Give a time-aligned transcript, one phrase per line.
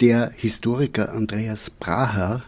[0.00, 2.42] Der Historiker Andreas Braher,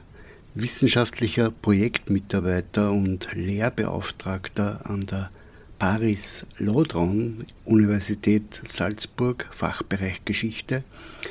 [0.55, 5.31] wissenschaftlicher Projektmitarbeiter und Lehrbeauftragter an der
[5.79, 10.83] Paris Lodron Universität Salzburg Fachbereich Geschichte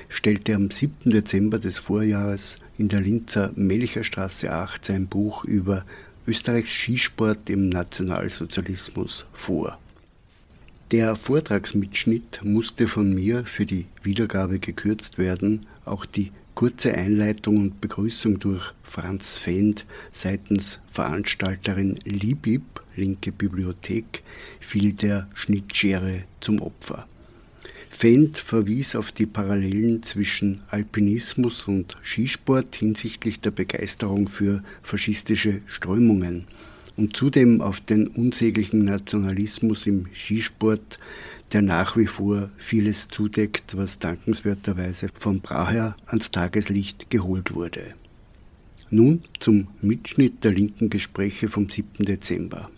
[0.09, 1.09] stellte am 7.
[1.09, 5.85] Dezember des Vorjahres in der Linzer Melcherstraße 8 sein Buch über
[6.27, 9.80] Österreichs Skisport im Nationalsozialismus vor.
[10.91, 17.79] Der Vortragsmitschnitt musste von mir für die Wiedergabe gekürzt werden, auch die kurze Einleitung und
[17.79, 24.21] Begrüßung durch Franz Fend seitens Veranstalterin Libib, linke Bibliothek,
[24.59, 27.07] fiel der Schnittschere zum Opfer.
[27.89, 36.47] Fend verwies auf die Parallelen zwischen Alpinismus und Skisport hinsichtlich der Begeisterung für faschistische Strömungen–
[36.97, 40.99] und zudem auf den unsäglichen Nationalismus im Skisport,
[41.53, 47.95] der nach wie vor vieles zudeckt, was dankenswerterweise von Braher ans Tageslicht geholt wurde.
[48.89, 52.05] Nun zum Mitschnitt der linken Gespräche vom 7.
[52.05, 52.69] Dezember.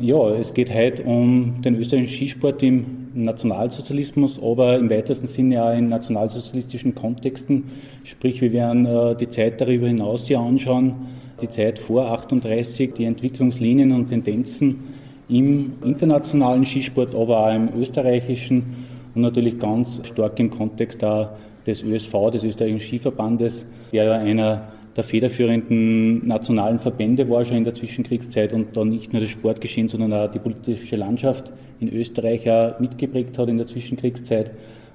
[0.00, 2.84] Ja, es geht heute um den österreichischen Skisport im
[3.14, 7.64] Nationalsozialismus, aber im weitesten Sinne auch in nationalsozialistischen Kontexten.
[8.04, 10.94] Sprich, wir werden äh, die Zeit darüber hinaus hier anschauen,
[11.40, 14.84] die Zeit vor 38, die Entwicklungslinien und Tendenzen
[15.28, 22.30] im internationalen Skisport, aber auch im österreichischen und natürlich ganz stark im Kontext des ÖSV,
[22.32, 28.52] des österreichischen Skiverbandes, der ja einer der federführenden nationalen Verbände war schon in der Zwischenkriegszeit
[28.54, 33.38] und dann nicht nur das Sportgeschehen, sondern auch die politische Landschaft in Österreich auch mitgeprägt
[33.38, 34.52] hat in der Zwischenkriegszeit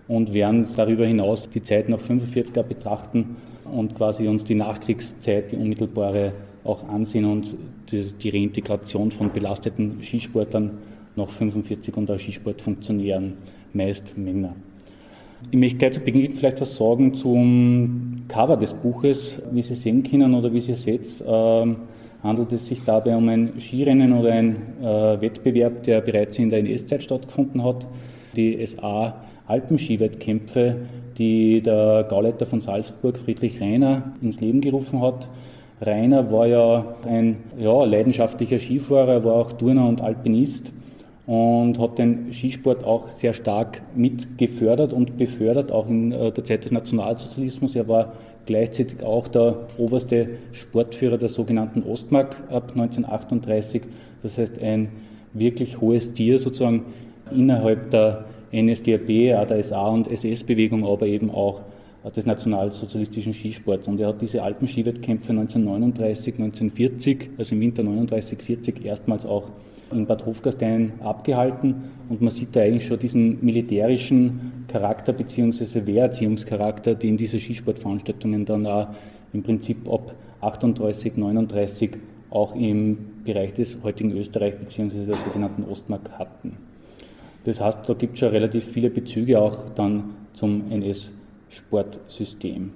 [0.08, 3.36] und werden darüber hinaus die Zeit nach 45 er betrachten
[3.72, 6.34] und quasi uns die Nachkriegszeit, die unmittelbare
[6.64, 7.56] auch ansehen und
[7.92, 10.78] die Reintegration von belasteten Skisportlern
[11.16, 13.34] nach 45 und auch Skisportfunktionären,
[13.74, 14.56] meist Männer.
[15.50, 19.42] Ich möchte gleich zu Beginn vielleicht was sagen zum Cover des Buches.
[19.52, 21.76] Wie Sie sehen können oder wie Sie seht, äh,
[22.24, 26.60] handelt es sich dabei um ein Skirennen oder ein äh, Wettbewerb, der bereits in der
[26.60, 27.88] NS-Zeit stattgefunden hat.
[28.36, 29.16] Die SA
[29.48, 30.78] Alpenskiwettkämpfe,
[31.22, 35.28] die der Gauleiter von Salzburg, Friedrich Reiner, ins Leben gerufen hat.
[35.80, 40.72] Rainer war ja ein ja, leidenschaftlicher Skifahrer, war auch Turner und Alpinist
[41.28, 46.66] und hat den Skisport auch sehr stark mitgefördert und befördert, auch in äh, der Zeit
[46.66, 47.76] des Nationalsozialismus.
[47.76, 48.14] Er war
[48.48, 53.84] gleichzeitig auch der oberste Sportführer der sogenannten Ostmark ab 1938.
[54.24, 54.90] Das heißt, ein
[55.34, 56.86] wirklich hohes Tier sozusagen
[57.32, 61.62] innerhalb der NSDAP, auch der SA- und SS-Bewegung, aber eben auch
[62.16, 63.88] des nationalsozialistischen Skisports.
[63.88, 69.50] Und er hat diese Alpenskiwettkämpfe 1939, 1940, also im Winter 39, 40 erstmals auch
[69.92, 71.76] in Bad Hofgastein abgehalten.
[72.10, 75.86] Und man sieht da eigentlich schon diesen militärischen Charakter bzw.
[75.86, 78.88] Wehrerziehungscharakter, den diese Skisportveranstaltungen dann auch
[79.34, 81.92] im Prinzip ab 38, 39
[82.32, 85.06] auch im Bereich des heutigen Österreich bzw.
[85.06, 86.71] der sogenannten Ostmark hatten.
[87.44, 92.72] Das heißt, da gibt es schon relativ viele Bezüge auch dann zum NS-Sportsystem.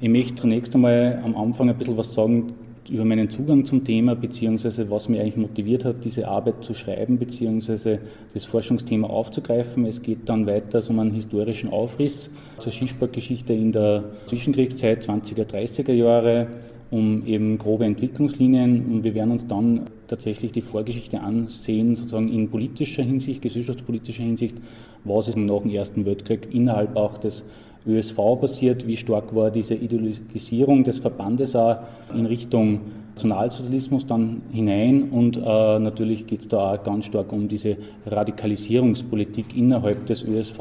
[0.00, 2.54] Ich möchte zunächst einmal am Anfang ein bisschen was sagen
[2.88, 7.18] über meinen Zugang zum Thema, beziehungsweise was mich eigentlich motiviert hat, diese Arbeit zu schreiben,
[7.18, 7.98] beziehungsweise
[8.32, 9.84] das Forschungsthema aufzugreifen.
[9.84, 15.92] Es geht dann weiter um einen historischen Aufriss zur Skisportgeschichte in der Zwischenkriegszeit 20er, 30er
[15.92, 16.46] Jahre,
[16.90, 22.48] um eben grobe Entwicklungslinien und wir werden uns dann tatsächlich die Vorgeschichte ansehen, sozusagen in
[22.50, 24.56] politischer Hinsicht, gesellschaftspolitischer Hinsicht,
[25.04, 27.44] was ist nach dem Ersten Weltkrieg innerhalb auch des
[27.86, 31.78] ÖSV passiert, wie stark war diese Ideologisierung des Verbandes auch
[32.14, 32.80] in Richtung
[33.18, 39.56] Nationalsozialismus dann hinein und äh, natürlich geht es da auch ganz stark um diese Radikalisierungspolitik
[39.56, 40.60] innerhalb des ÖSV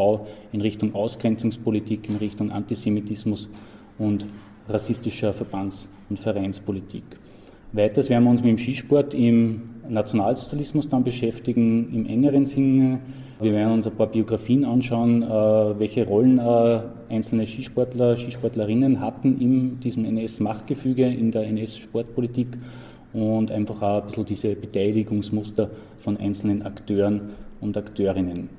[0.52, 3.48] in Richtung Ausgrenzungspolitik, in Richtung Antisemitismus
[4.00, 4.26] und
[4.68, 7.04] rassistischer Verbands- und Vereinspolitik.
[7.74, 13.00] Weiters werden wir uns mit dem Skisport im Nationalsozialismus dann beschäftigen, im engeren Sinne.
[13.40, 19.40] Wir werden uns ein paar Biografien anschauen, äh, welche Rollen äh, einzelne Skisportler, Skisportlerinnen hatten
[19.40, 22.58] in diesem NS-Machtgefüge, in der NS-Sportpolitik
[23.14, 25.70] und einfach auch ein bisschen diese Beteiligungsmuster
[26.00, 27.22] von einzelnen Akteuren
[27.62, 28.50] und Akteurinnen.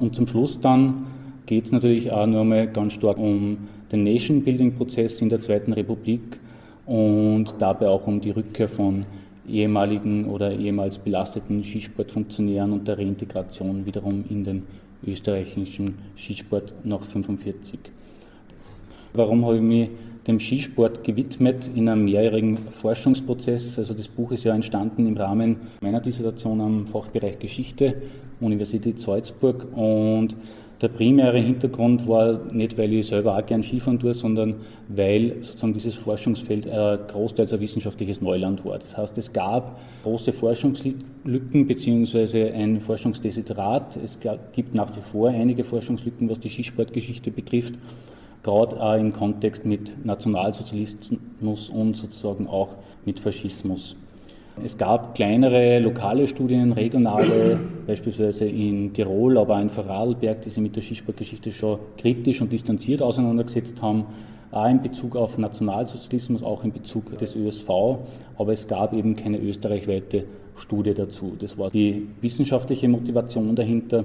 [0.00, 1.06] Und zum Schluss dann
[1.46, 3.58] geht es natürlich auch einmal ganz stark um
[3.92, 6.40] den Nation-Building-Prozess in der Zweiten Republik
[6.86, 9.04] und dabei auch um die Rückkehr von
[9.48, 14.62] ehemaligen oder ehemals belasteten Skisportfunktionären und der Reintegration wiederum in den
[15.06, 17.78] österreichischen Skisport nach 1945.
[19.12, 19.88] Warum habe ich mich
[20.26, 23.78] dem Skisport gewidmet in einem mehrjährigen Forschungsprozess?
[23.78, 28.02] Also das Buch ist ja entstanden im Rahmen meiner Dissertation am Fachbereich Geschichte,
[28.40, 30.36] Universität Salzburg und
[30.82, 34.56] Der primäre Hintergrund war nicht, weil ich selber auch gern Skifahren tue, sondern
[34.88, 38.78] weil sozusagen dieses Forschungsfeld äh, großteils ein wissenschaftliches Neuland war.
[38.78, 42.50] Das heißt, es gab große Forschungslücken bzw.
[42.50, 43.96] ein Forschungsdesiderat.
[43.96, 44.18] Es
[44.52, 47.74] gibt nach wie vor einige Forschungslücken, was die Skisportgeschichte betrifft,
[48.42, 52.74] gerade auch im Kontext mit Nationalsozialismus und sozusagen auch
[53.06, 53.96] mit Faschismus.
[54.64, 60.62] Es gab kleinere lokale Studien, regionale, beispielsweise in Tirol, aber auch in Vorarlberg, die sich
[60.62, 64.06] mit der Skisportgeschichte schon kritisch und distanziert auseinandergesetzt haben,
[64.50, 67.68] auch in Bezug auf Nationalsozialismus, auch in Bezug des ÖSV,
[68.38, 70.24] aber es gab eben keine österreichweite
[70.56, 71.36] Studie dazu.
[71.38, 74.04] Das war die wissenschaftliche Motivation dahinter.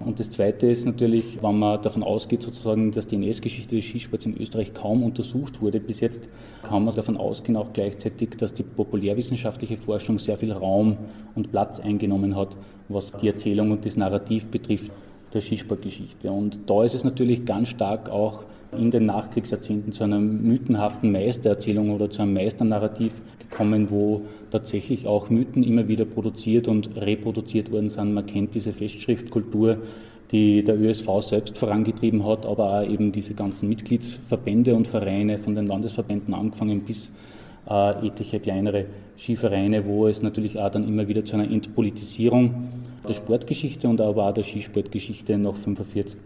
[0.00, 4.26] Und das Zweite ist natürlich, wenn man davon ausgeht, sozusagen, dass die NS-Geschichte des Skisports
[4.26, 6.28] in Österreich kaum untersucht wurde bis jetzt,
[6.62, 10.96] kann man davon ausgehen auch gleichzeitig, dass die populärwissenschaftliche Forschung sehr viel Raum
[11.34, 12.56] und Platz eingenommen hat,
[12.88, 14.92] was die Erzählung und das Narrativ betrifft
[15.32, 16.30] der Skisportgeschichte.
[16.30, 18.44] Und da ist es natürlich ganz stark auch
[18.76, 25.30] in den Nachkriegsjahrzehnten zu einer mythenhaften Meistererzählung oder zu einem Meisternarrativ gekommen, wo tatsächlich auch
[25.30, 28.14] Mythen immer wieder produziert und reproduziert worden sind.
[28.14, 29.78] Man kennt diese Festschriftkultur,
[30.30, 35.54] die der ÖSV selbst vorangetrieben hat, aber auch eben diese ganzen Mitgliedsverbände und Vereine von
[35.54, 37.12] den Landesverbänden angefangen bis
[37.68, 38.86] äh, etliche kleinere
[39.16, 42.68] Skivereine, wo es natürlich auch dann immer wieder zu einer Entpolitisierung
[43.08, 46.18] der Sportgeschichte und aber auch der Skisportgeschichte nach 1945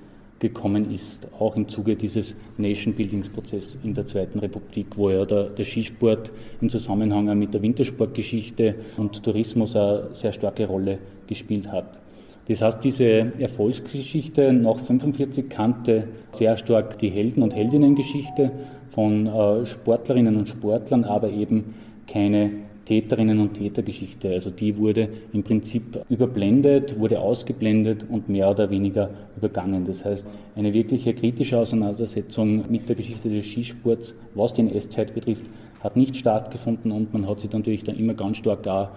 [0.42, 5.64] gekommen ist, auch im Zuge dieses Nation-Buildings-Prozesses in der Zweiten Republik, wo ja der, der,
[5.64, 10.98] Skisport im Zusammenhang mit der Wintersportgeschichte und Tourismus eine sehr starke Rolle
[11.28, 12.00] gespielt hat.
[12.48, 18.50] Das heißt, diese Erfolgsgeschichte nach 1945 kannte sehr stark die Helden- und Heldinnengeschichte
[18.90, 21.74] von äh, Sportlerinnen und Sportlern, aber eben
[22.08, 22.50] keine
[22.84, 24.30] Täterinnen und Tätergeschichte.
[24.30, 29.84] Also die wurde im Prinzip überblendet, wurde ausgeblendet und mehr oder weniger übergangen.
[29.84, 30.26] Das heißt,
[30.56, 35.46] eine wirkliche kritische Auseinandersetzung mit der Geschichte des Skisports, was die NS-Zeit betrifft,
[35.82, 38.88] hat nicht stattgefunden und man hat sich natürlich dann immer ganz stark auch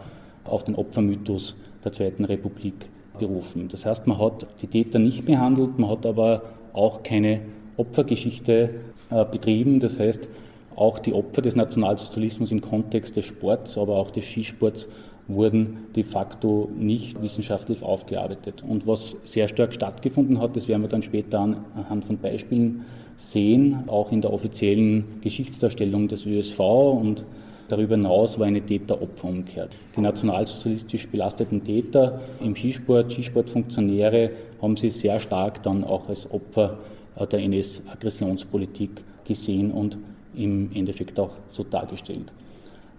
[0.43, 2.75] auf den Opfermythos der Zweiten Republik
[3.19, 3.67] berufen.
[3.69, 6.43] Das heißt, man hat die Täter nicht behandelt, man hat aber
[6.73, 7.41] auch keine
[7.77, 8.69] Opfergeschichte
[9.09, 9.79] äh, betrieben.
[9.79, 10.27] Das heißt,
[10.75, 14.89] auch die Opfer des Nationalsozialismus im Kontext des Sports, aber auch des Skisports
[15.27, 18.63] wurden de facto nicht wissenschaftlich aufgearbeitet.
[18.67, 22.85] Und was sehr stark stattgefunden hat, das werden wir dann später anhand von Beispielen
[23.17, 27.25] sehen, auch in der offiziellen Geschichtsdarstellung des ÖSV und
[27.69, 29.69] darüber hinaus war eine Täter-Opfer-Umkehr.
[29.95, 34.31] Die nationalsozialistisch belasteten Täter im Skisport, Skisportfunktionäre
[34.61, 36.77] haben sie sehr stark dann auch als Opfer
[37.31, 39.97] der NS-Aggressionspolitik gesehen und
[40.37, 42.31] im Endeffekt auch so dargestellt.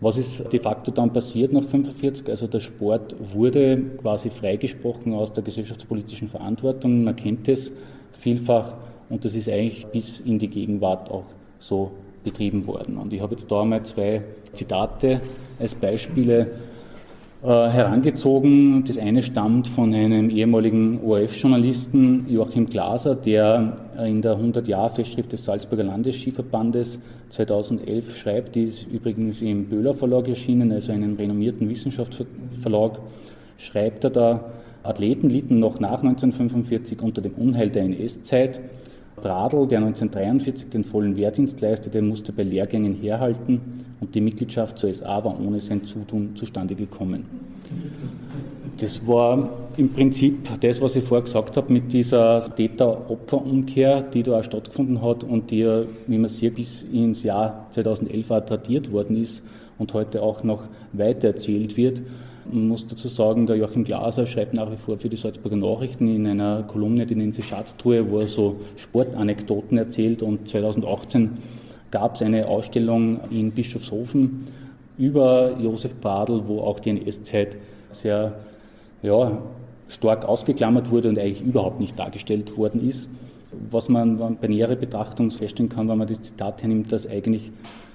[0.01, 2.29] Was ist de facto dann passiert nach 1945?
[2.29, 7.05] Also der Sport wurde quasi freigesprochen aus der gesellschaftspolitischen Verantwortung.
[7.05, 7.73] Man kennt es
[8.13, 8.75] vielfach
[9.09, 11.25] und das ist eigentlich bis in die Gegenwart auch
[11.59, 11.93] so
[12.25, 12.99] betrieben worden.
[12.99, 14.23] Und ich habe jetzt da einmal zwei
[14.53, 15.21] Zitate
[15.59, 16.51] als Beispiele
[17.43, 18.85] äh, herangezogen.
[18.85, 25.85] Das eine stammt von einem ehemaligen ORF-Journalisten, Joachim Glaser, der in der 100-Jahr-Festschrift des Salzburger
[25.85, 26.99] Landesskiverbandes
[27.31, 32.99] 2011 schreibt, die ist übrigens im Böhler Verlag erschienen, also einem renommierten Wissenschaftsverlag,
[33.59, 34.53] schreibt er da,
[34.83, 38.61] Athleten litten noch nach 1945 unter dem Unheil der NS-Zeit.
[39.17, 43.61] Bradl, der 1943 den vollen Wehrdienst leistete, musste bei Lehrgängen herhalten
[44.01, 47.25] und die Mitgliedschaft zur SA war ohne sein Zutun zustande gekommen.
[48.79, 54.39] Das war im Prinzip das, was ich vorher gesagt habe, mit dieser Täter-Opfer-Umkehr, die da
[54.39, 59.23] auch stattgefunden hat und die wie man sieht, bis ins Jahr 2011 auch tradiert worden
[59.23, 59.43] ist
[59.79, 62.01] und heute auch noch weiter erzählt wird.
[62.51, 66.09] Man muss dazu sagen, der Joachim Glaser schreibt nach wie vor für die Salzburger Nachrichten
[66.09, 71.33] in einer Kolumne, die nennt sich Schatztruhe, wo er so Sportanekdoten erzählt und 2018
[71.91, 74.47] gab es eine Ausstellung in Bischofshofen
[74.97, 77.59] über Josef Bradl, wo auch die NS-Zeit
[77.93, 78.33] sehr
[79.03, 79.39] ja,
[79.89, 83.09] stark ausgeklammert wurde und eigentlich überhaupt nicht dargestellt worden ist.
[83.71, 87.51] Was man bei näherer Betrachtung feststellen kann, wenn man das Zitat hernimmt, dass eigentlich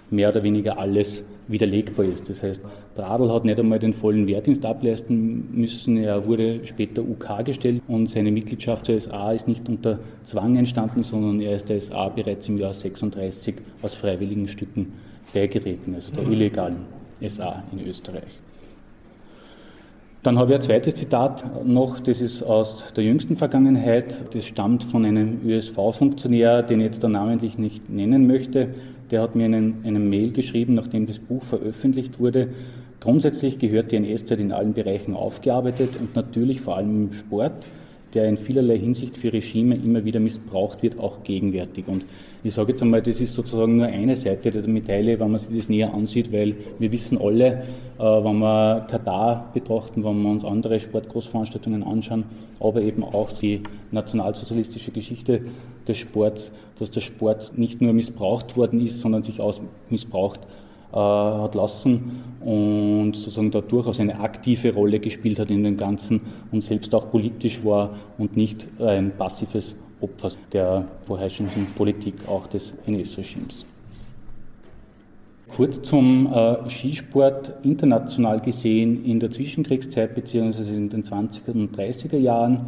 [0.10, 2.30] mehr oder weniger alles widerlegbar ist.
[2.30, 2.62] Das heißt,
[2.96, 5.98] Bradl hat nicht einmal den vollen Wehrdienst ableisten müssen.
[5.98, 11.04] Er wurde später UK gestellt und seine Mitgliedschaft zur SA ist nicht unter Zwang entstanden,
[11.04, 14.94] sondern er ist der SA bereits im Jahr 36 aus freiwilligen Stücken
[15.34, 16.78] beigetreten, also der illegalen
[17.26, 18.24] SA in Österreich.
[20.24, 24.36] Dann habe ich ein zweites Zitat noch, das ist aus der jüngsten Vergangenheit.
[24.36, 28.68] Das stammt von einem ÖSV-Funktionär, den ich jetzt da namentlich nicht nennen möchte.
[29.10, 32.50] Der hat mir einen, einen Mail geschrieben, nachdem das Buch veröffentlicht wurde.
[33.00, 37.66] Grundsätzlich gehört die NS-Zeit in allen Bereichen aufgearbeitet und natürlich vor allem im Sport.
[38.14, 41.88] Der in vielerlei Hinsicht für Regime immer wieder missbraucht wird, auch gegenwärtig.
[41.88, 42.06] Und
[42.44, 45.56] ich sage jetzt einmal, das ist sozusagen nur eine Seite der Medaille, wenn man sich
[45.56, 47.64] das näher ansieht, weil wir wissen alle,
[48.00, 52.26] äh, wenn wir Katar betrachten, wenn wir uns andere Sportgroßveranstaltungen anschauen,
[52.60, 55.42] aber eben auch die nationalsozialistische Geschichte
[55.88, 60.40] des Sports, dass der Sport nicht nur missbraucht worden ist, sondern sich auch missbraucht
[60.94, 66.22] hat lassen und sozusagen da durchaus eine aktive Rolle gespielt hat in dem Ganzen
[66.52, 72.74] und selbst auch politisch war und nicht ein passives Opfer der vorherrschenden Politik auch des
[72.88, 73.66] NS-Regimes.
[75.56, 80.62] Kurz zum äh, Skisport international gesehen in der Zwischenkriegszeit bzw.
[80.76, 82.62] in den 20er und 30er Jahren.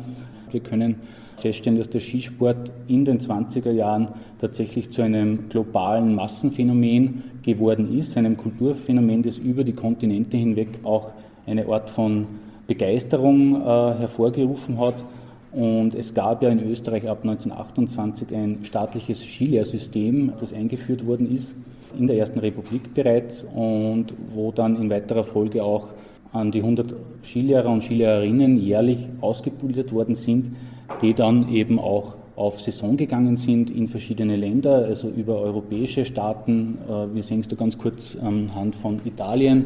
[0.51, 0.95] Wir können
[1.43, 4.07] feststellen, dass der Skisport in den 20er Jahren
[4.39, 11.11] tatsächlich zu einem globalen Massenphänomen geworden ist, einem Kulturphänomen, das über die Kontinente hinweg auch
[11.45, 12.27] eine Art von
[12.65, 15.03] Begeisterung äh, hervorgerufen hat.
[15.51, 21.55] Und es gab ja in Österreich ab 1928 ein staatliches Skilehrsystem, das eingeführt worden ist,
[21.99, 25.89] in der Ersten Republik bereits und wo dann in weiterer Folge auch
[26.33, 30.55] an die 100 Skilehrer und Skilehrerinnen jährlich ausgebildet worden sind,
[31.01, 36.79] die dann eben auch auf Saison gegangen sind in verschiedene Länder, also über europäische Staaten.
[36.89, 39.65] Äh, wir sehen es da ganz kurz anhand von Italien,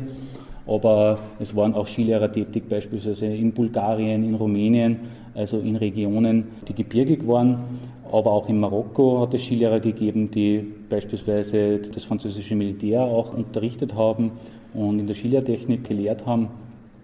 [0.67, 4.97] aber es waren auch Skilehrer tätig, beispielsweise in Bulgarien, in Rumänien,
[5.33, 7.59] also in Regionen, die gebirgig waren.
[8.11, 13.95] Aber auch in Marokko hat es Skilehrer gegeben, die beispielsweise das französische Militär auch unterrichtet
[13.95, 14.31] haben
[14.77, 16.47] und in der Skilehrdtechnik gelehrt haben.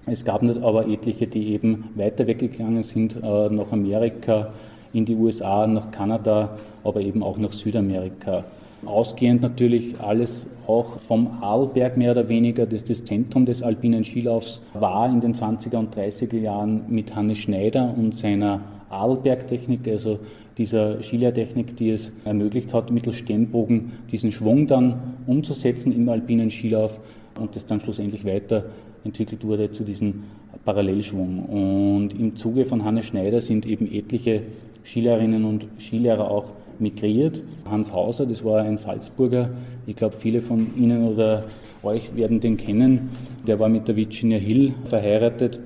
[0.06, 4.54] Es gab aber etliche, die eben weiter weggegangen sind, äh, nach Amerika,
[4.94, 8.44] in die USA, nach Kanada, aber eben auch nach Südamerika.
[8.86, 14.62] Ausgehend natürlich alles auch vom Arlberg mehr oder weniger, das das Zentrum des alpinen Skilaufs
[14.74, 20.20] war in den 20er und 30er Jahren mit Hannes Schneider und seiner Arlberg-Technik, also
[20.58, 27.00] dieser Skilehrtechnik, die es ermöglicht hat, mittels Stemmbogen diesen Schwung dann umzusetzen im alpinen Skilauf
[27.40, 28.66] und das dann schlussendlich weiter
[29.04, 30.24] entwickelt wurde zu diesem
[30.66, 31.46] Parallelschwung.
[31.46, 34.42] Und im Zuge von Hannes Schneider sind eben etliche
[34.86, 36.46] Skilehrerinnen und Skilehrer auch
[36.80, 37.44] migriert.
[37.70, 39.50] Hans Hauser, das war ein Salzburger,
[39.86, 41.46] ich glaube viele von Ihnen oder
[41.84, 43.10] euch werden den kennen,
[43.46, 45.60] der war mit der Virginia Hill verheiratet.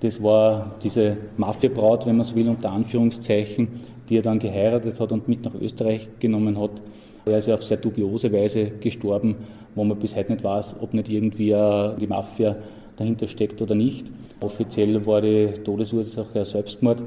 [0.00, 3.68] Das war diese Mafiabraut, wenn man es will, unter Anführungszeichen,
[4.08, 6.72] die er dann geheiratet hat und mit nach Österreich genommen hat.
[7.24, 9.36] Er ist auf sehr dubiose Weise gestorben,
[9.74, 11.54] wo man bis heute nicht weiß, ob nicht irgendwie
[12.00, 12.56] die Mafia
[12.96, 14.06] dahinter steckt oder nicht.
[14.40, 17.02] Offiziell war die Todesursache Selbstmord.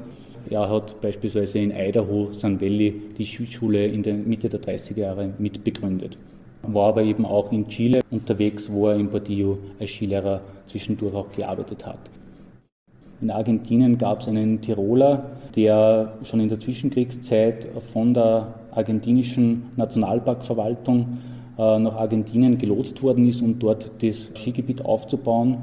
[0.50, 5.30] Er hat beispielsweise in Idaho, Sun Valley, die Skischule in der Mitte der 30er Jahre
[5.38, 6.16] mitbegründet.
[6.62, 11.30] War aber eben auch in Chile unterwegs, wo er in Bordillo als Skilehrer zwischendurch auch
[11.32, 11.98] gearbeitet hat.
[13.20, 15.24] In Argentinien gab es einen Tiroler,
[15.56, 23.42] der schon in der Zwischenkriegszeit von der argentinischen Nationalparkverwaltung äh, nach Argentinien gelotst worden ist,
[23.42, 25.58] um dort das Skigebiet aufzubauen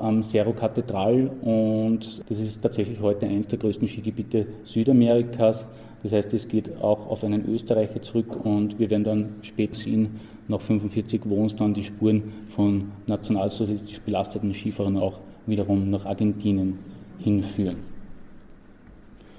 [0.00, 5.66] am Cerro Catedral und das ist tatsächlich heute eines der größten Skigebiete Südamerikas.
[6.02, 10.20] Das heißt, es geht auch auf einen Österreicher zurück und wir werden dann später sehen,
[10.48, 16.78] nach 45 wo uns dann die Spuren von nationalsozialistisch belasteten Skifahrern auch wiederum nach Argentinien
[17.18, 17.95] hinführen.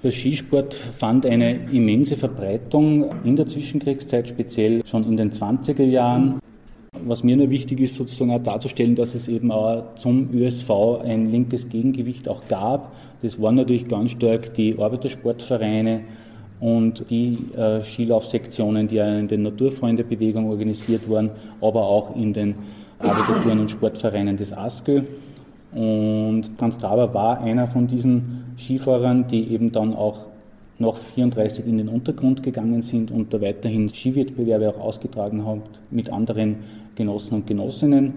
[0.04, 6.38] Der Skisport fand eine immense Verbreitung in der Zwischenkriegszeit, speziell schon in den 20er Jahren.
[7.04, 11.32] Was mir nur wichtig ist, sozusagen auch darzustellen, dass es eben auch zum ÖSV ein
[11.32, 12.94] linkes Gegengewicht auch gab.
[13.22, 16.02] Das waren natürlich ganz stark die Arbeitersportvereine
[16.60, 22.54] und die äh, Skilaufsektionen, die ja in den Naturfreundebewegungen organisiert waren, aber auch in den
[23.00, 25.02] Arbeitertouren und Sportvereinen des ASKÖ.
[25.72, 30.26] Und Franz Traber war einer von diesen Skifahrern, die eben dann auch
[30.78, 35.60] nach 34 in den Untergrund gegangen sind und da weiterhin Skiwettbewerbe auch ausgetragen hat
[35.90, 36.56] mit anderen
[36.94, 38.14] Genossen und Genossinnen.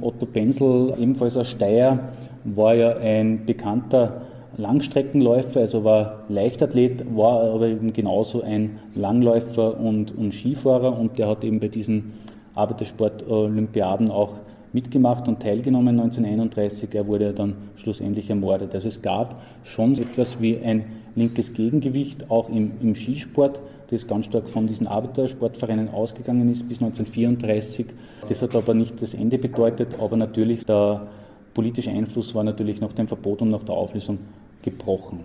[0.00, 1.98] Otto Benzel, ebenfalls aus Steyr,
[2.44, 4.22] war ja ein bekannter
[4.56, 11.28] Langstreckenläufer, also war Leichtathlet, war aber eben genauso ein Langläufer und, und Skifahrer und der
[11.28, 12.12] hat eben bei diesen
[12.54, 14.34] Arbeitersport-Olympiaden auch
[14.72, 16.94] mitgemacht und teilgenommen 1931.
[16.94, 18.74] Er wurde dann schlussendlich ermordet.
[18.74, 23.60] Also es gab schon etwas wie ein linkes Gegengewicht, auch im, im Skisport,
[23.90, 27.86] das ganz stark von diesen Arbeitersportvereinen ausgegangen ist bis 1934.
[28.26, 31.06] Das hat aber nicht das Ende bedeutet, aber natürlich der
[31.52, 34.18] politische Einfluss war natürlich nach dem Verbot und nach der Auflösung
[34.62, 35.20] gebrochen.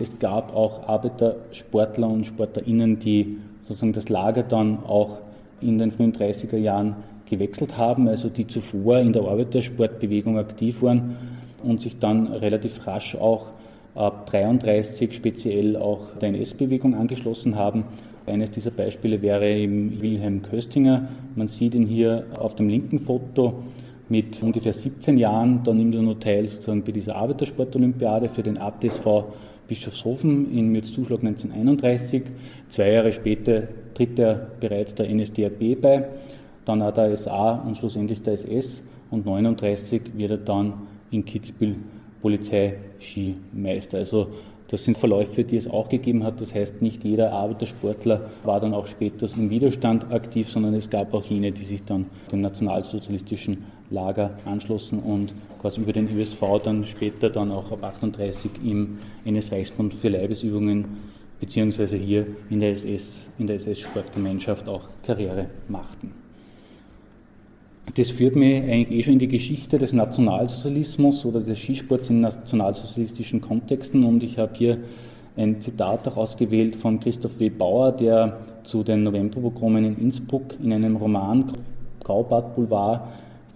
[0.00, 3.38] Es gab auch Arbeitersportler und Sportlerinnen, die
[3.68, 5.18] sozusagen das Lager dann auch
[5.60, 6.96] in den frühen 30er Jahren
[7.36, 11.16] gewechselt haben, also die zuvor in der Arbeitersportbewegung aktiv waren
[11.62, 13.46] und sich dann relativ rasch auch
[13.94, 17.84] ab 33 speziell auch der NS-Bewegung angeschlossen haben.
[18.26, 21.08] Eines dieser Beispiele wäre eben Wilhelm Köstinger.
[21.36, 23.62] Man sieht ihn hier auf dem linken Foto
[24.08, 25.60] mit ungefähr 17 Jahren.
[25.62, 29.24] Da nimmt er nur teil sozusagen bei dieser Arbeitersportolympiade für den ATSV
[29.68, 32.22] Bischofshofen in Mürzzuschlag 1931.
[32.68, 36.08] Zwei Jahre später tritt er bereits der NSDAP bei,
[36.64, 40.74] dann auch der SA und schlussendlich der SS und 1939 wird er dann
[41.10, 41.76] in Kitzbühel
[42.22, 43.98] Polizeiskimeister.
[43.98, 44.28] Also
[44.68, 46.40] das sind Verläufe, die es auch gegeben hat.
[46.40, 51.12] Das heißt, nicht jeder Arbeitersportler war dann auch später im Widerstand aktiv, sondern es gab
[51.12, 56.84] auch jene, die sich dann dem nationalsozialistischen Lager anschlossen und quasi über den ÖSV dann
[56.86, 60.86] später dann auch ab 38 im NS-Reichsbund für Leibesübungen
[61.38, 66.23] beziehungsweise hier in der SS, in der SS-Sportgemeinschaft auch Karriere machten.
[67.92, 72.22] Das führt mich eigentlich eh schon in die Geschichte des Nationalsozialismus oder des Skisports in
[72.22, 74.78] nationalsozialistischen Kontexten und ich habe hier
[75.36, 77.50] ein Zitat auch ausgewählt von Christoph W.
[77.50, 81.52] Bauer, der zu den Novemberprogrammen in Innsbruck in einem Roman
[82.02, 83.02] Graubart Boulevard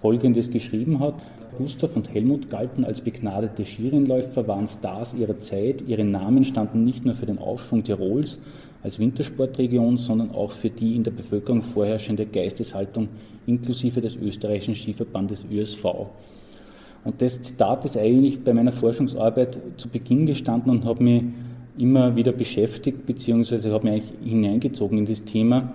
[0.02, 1.14] Folgendes geschrieben hat.
[1.56, 5.82] Gustav und Helmut galten als begnadete Skirennläufer, waren Stars ihrer Zeit.
[5.88, 8.38] Ihre Namen standen nicht nur für den Aufschwung Tirols
[8.82, 13.08] als Wintersportregion, sondern auch für die in der Bevölkerung vorherrschende Geisteshaltung
[13.48, 15.84] inklusive des österreichischen Skiverbandes ÖSV.
[17.04, 21.22] Und das Zitat ist eigentlich bei meiner Forschungsarbeit zu Beginn gestanden und hat mich
[21.78, 25.72] immer wieder beschäftigt, beziehungsweise hat mich eigentlich hineingezogen in das Thema.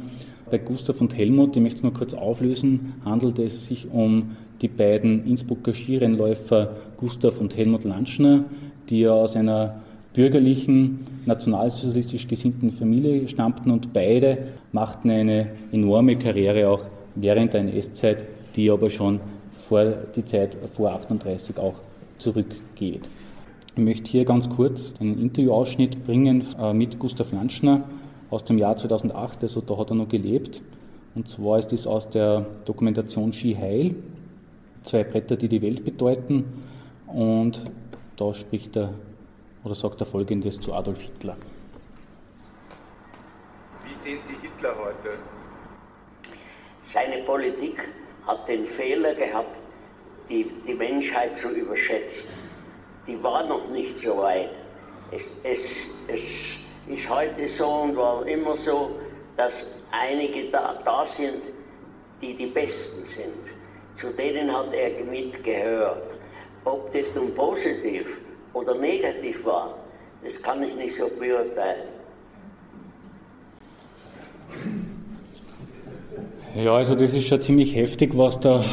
[0.52, 4.68] Bei Gustav und Helmut, ich möchte es mal kurz auflösen, handelt es sich um die
[4.68, 8.46] beiden Innsbrucker Skirennläufer Gustav und Helmut Lanschner,
[8.90, 9.82] die ja aus einer
[10.14, 14.38] bürgerlichen, nationalsozialistisch gesinnten Familie stammten und beide
[14.72, 16.84] machten eine enorme Karriere auch
[17.16, 19.20] während der NS-Zeit, die aber schon
[19.68, 21.76] vor die Zeit vor 38 auch
[22.18, 23.02] zurückgeht.
[23.76, 27.84] Ich möchte hier ganz kurz einen Interviewausschnitt bringen äh, mit Gustav Lanschner
[28.30, 30.62] aus dem Jahr 2008, also da hat er noch gelebt.
[31.16, 33.96] Und zwar ist das aus der Dokumentation Ski Heil,
[34.84, 36.46] zwei Bretter, die die Welt bedeuten.
[37.08, 37.64] Und
[38.18, 38.94] da spricht er
[39.64, 41.38] oder sagt er folgendes zu Adolf Hitler.
[43.86, 45.18] Wie sehen Sie Hitler heute?
[46.94, 47.90] Seine Politik
[48.28, 49.58] hat den Fehler gehabt,
[50.30, 52.36] die, die Menschheit zu überschätzen.
[53.08, 54.60] Die war noch nicht so weit.
[55.10, 56.22] Es, es, es
[56.88, 58.92] ist heute so und war immer so,
[59.38, 61.46] dass einige da, da sind,
[62.22, 63.54] die die Besten sind.
[63.96, 66.16] Zu denen hat er mitgehört.
[66.64, 68.20] Ob das nun positiv
[68.54, 69.80] oder negativ war,
[70.24, 71.88] das kann ich nicht so beurteilen.
[76.56, 78.64] Ja, also das ist schon ziemlich heftig, was der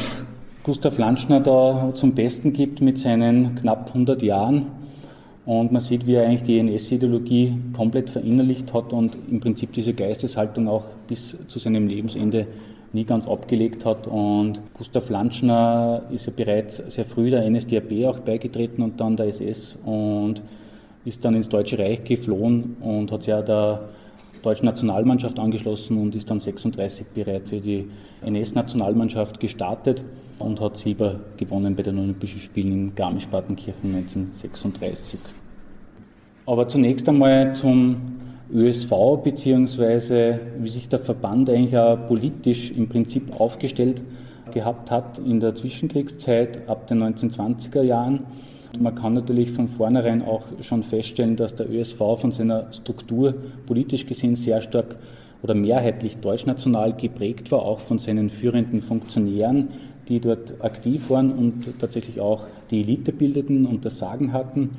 [0.61, 4.67] Gustav Lanschner da zum Besten gibt mit seinen knapp 100 Jahren.
[5.47, 9.93] Und man sieht, wie er eigentlich die NS-Ideologie komplett verinnerlicht hat und im Prinzip diese
[9.93, 12.45] Geisteshaltung auch bis zu seinem Lebensende
[12.93, 14.05] nie ganz abgelegt hat.
[14.05, 19.25] Und Gustav Lanschner ist ja bereits sehr früh der NSDAP auch beigetreten und dann der
[19.29, 20.43] SS und
[21.03, 23.89] ist dann ins Deutsche Reich geflohen und hat ja der
[24.41, 27.87] deutschen Nationalmannschaft angeschlossen und ist dann 36 bereits für die
[28.23, 30.03] NS-Nationalmannschaft gestartet
[30.39, 35.19] und hat Silber gewonnen bei den Olympischen Spielen in Garmisch-Partenkirchen 1936.
[36.45, 37.97] Aber zunächst einmal zum
[38.53, 38.91] ÖSV
[39.23, 44.01] beziehungsweise wie sich der Verband eigentlich auch politisch im Prinzip aufgestellt
[44.51, 48.25] gehabt hat in der Zwischenkriegszeit ab den 1920er Jahren.
[48.79, 53.33] Man kann natürlich von vornherein auch schon feststellen, dass der ÖSV von seiner Struktur
[53.65, 54.95] politisch gesehen sehr stark
[55.43, 59.69] oder mehrheitlich deutschnational geprägt war, auch von seinen führenden Funktionären,
[60.07, 64.71] die dort aktiv waren und tatsächlich auch die Elite bildeten und das Sagen hatten.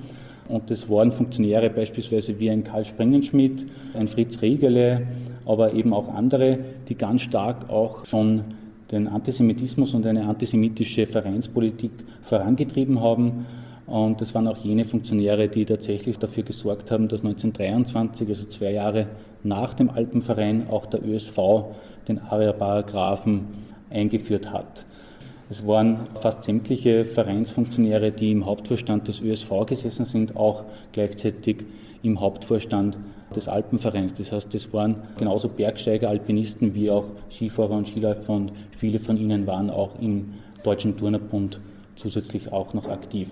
[0.49, 5.07] Und das waren Funktionäre beispielsweise wie ein Karl Sprengenschmidt, ein Fritz Riegele,
[5.47, 8.43] aber eben auch andere, die ganz stark auch schon
[8.91, 13.47] den Antisemitismus und eine antisemitische Vereinspolitik vorangetrieben haben.
[13.87, 18.73] Und das waren auch jene Funktionäre, die tatsächlich dafür gesorgt haben, dass 1923, also zwei
[18.73, 19.07] Jahre
[19.43, 21.39] nach dem Alpenverein, auch der ÖSV
[22.09, 23.49] den ARIA-Paragraphen
[23.91, 24.85] eingeführt hat.
[25.51, 31.65] Es waren fast sämtliche Vereinsfunktionäre, die im Hauptvorstand des ÖSV gesessen sind, auch gleichzeitig
[32.03, 32.99] im Hauptvorstand
[33.37, 34.15] des Alpenvereins.
[34.15, 39.17] Das heißt, es waren genauso Bergsteiger, Alpinisten wie auch Skifahrer und Skiläufer und viele von
[39.17, 41.61] ihnen waren auch im Deutschen Turnerbund
[41.97, 43.29] zusätzlich auch noch aktiv.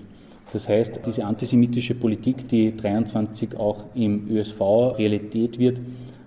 [0.52, 4.60] Das heißt, diese antisemitische Politik, die 23 auch im ÖSV
[4.98, 5.78] Realität wird,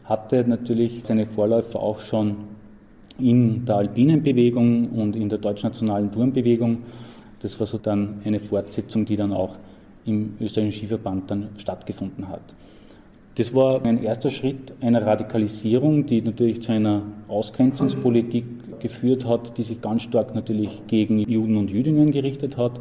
[0.05, 2.36] hatte natürlich seine Vorläufer auch schon
[3.19, 6.79] in der alpinen Bewegung und in der deutschnationalen Turnbewegung.
[7.41, 9.55] Das war so dann eine Fortsetzung, die dann auch
[10.05, 12.41] im österreichischen Skiverband dann stattgefunden hat.
[13.36, 18.45] Das war ein erster Schritt einer Radikalisierung, die natürlich zu einer Ausgrenzungspolitik
[18.79, 22.79] geführt hat, die sich ganz stark natürlich gegen Juden und Jüdinnen gerichtet hat,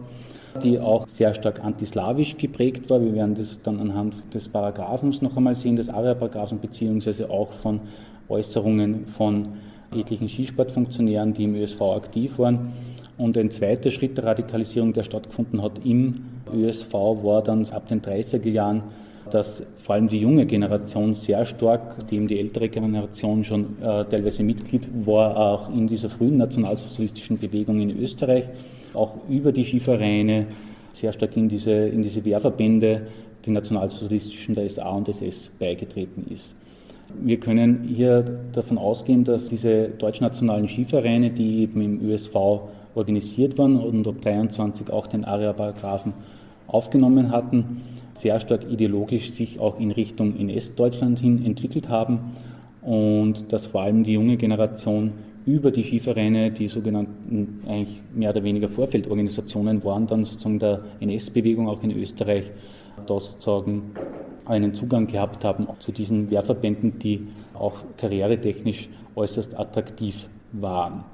[0.63, 3.01] die auch sehr stark antislawisch geprägt war.
[3.01, 7.81] Wir werden das dann anhand des Paragraphens noch einmal sehen, des ARIA-Paragraphen, beziehungsweise auch von
[8.29, 9.49] Äußerungen von
[9.95, 12.73] etlichen Skisportfunktionären, die im ÖSV aktiv waren.
[13.19, 16.15] Und ein zweiter Schritt der Radikalisierung, der stattgefunden hat im
[16.53, 18.83] ÖSV, war dann ab den 30er Jahren,
[19.31, 24.43] dass vor allem die junge Generation sehr stark, eben die ältere Generation schon äh, teilweise
[24.43, 28.45] Mitglied war, auch in dieser frühen nationalsozialistischen Bewegung in Österreich,
[28.95, 30.47] auch über die Skivereine
[30.93, 33.07] sehr stark in diese, in diese Wehrverbände,
[33.45, 36.55] die nationalsozialistischen der SA und SS beigetreten ist.
[37.21, 42.35] Wir können hier davon ausgehen, dass diese deutschnationalen Skivereine, die eben im ÖSV
[42.95, 46.15] organisiert waren und ab 23 auch den ARIA-Paragraphen
[46.67, 47.83] aufgenommen hatten,
[48.15, 52.33] sehr stark ideologisch sich auch in Richtung NS-Deutschland hin entwickelt haben
[52.83, 55.13] und dass vor allem die junge Generation
[55.47, 61.69] über die Skivereine, die sogenannten eigentlich mehr oder weniger Vorfeldorganisationen waren, dann sozusagen der NS-Bewegung
[61.69, 62.51] auch in Österreich
[63.07, 63.93] da sozusagen
[64.45, 71.05] einen Zugang gehabt haben zu diesen Wehrverbänden, die auch karrieretechnisch äußerst attraktiv waren.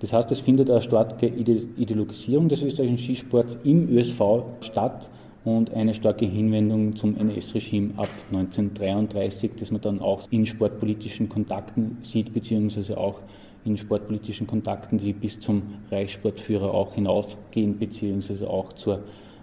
[0.00, 5.10] Das heißt, es findet eine starke Ideologisierung des österreichischen Skisports im ÖSV statt
[5.44, 11.98] und eine starke Hinwendung zum NS-Regime ab 1933, das man dann auch in sportpolitischen Kontakten
[12.02, 13.20] sieht, beziehungsweise auch
[13.64, 19.00] in sportpolitischen Kontakten, die bis zum Reichssportführer auch hinaufgehen, beziehungsweise auch zur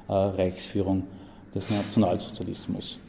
[0.07, 1.03] äh, Reichsführung
[1.53, 2.99] des Nationalsozialismus.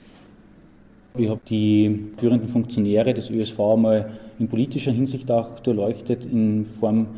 [1.16, 7.08] Ich habe die führenden Funktionäre des ÖSV mal in politischer Hinsicht auch durchleuchtet, in Form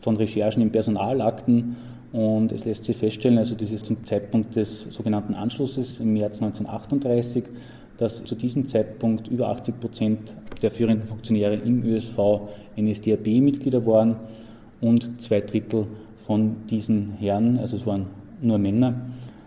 [0.00, 1.76] von Recherchen in Personalakten.
[2.12, 6.40] Und es lässt sich feststellen, also das ist zum Zeitpunkt des sogenannten Anschlusses im März
[6.40, 7.44] 1938,
[7.98, 12.18] dass zu diesem Zeitpunkt über 80 Prozent der führenden Funktionäre im ÖSV
[12.76, 14.16] NSDAP-Mitglieder waren
[14.80, 15.86] und zwei Drittel
[16.26, 18.06] von diesen Herren, also es waren
[18.40, 18.94] nur Männer,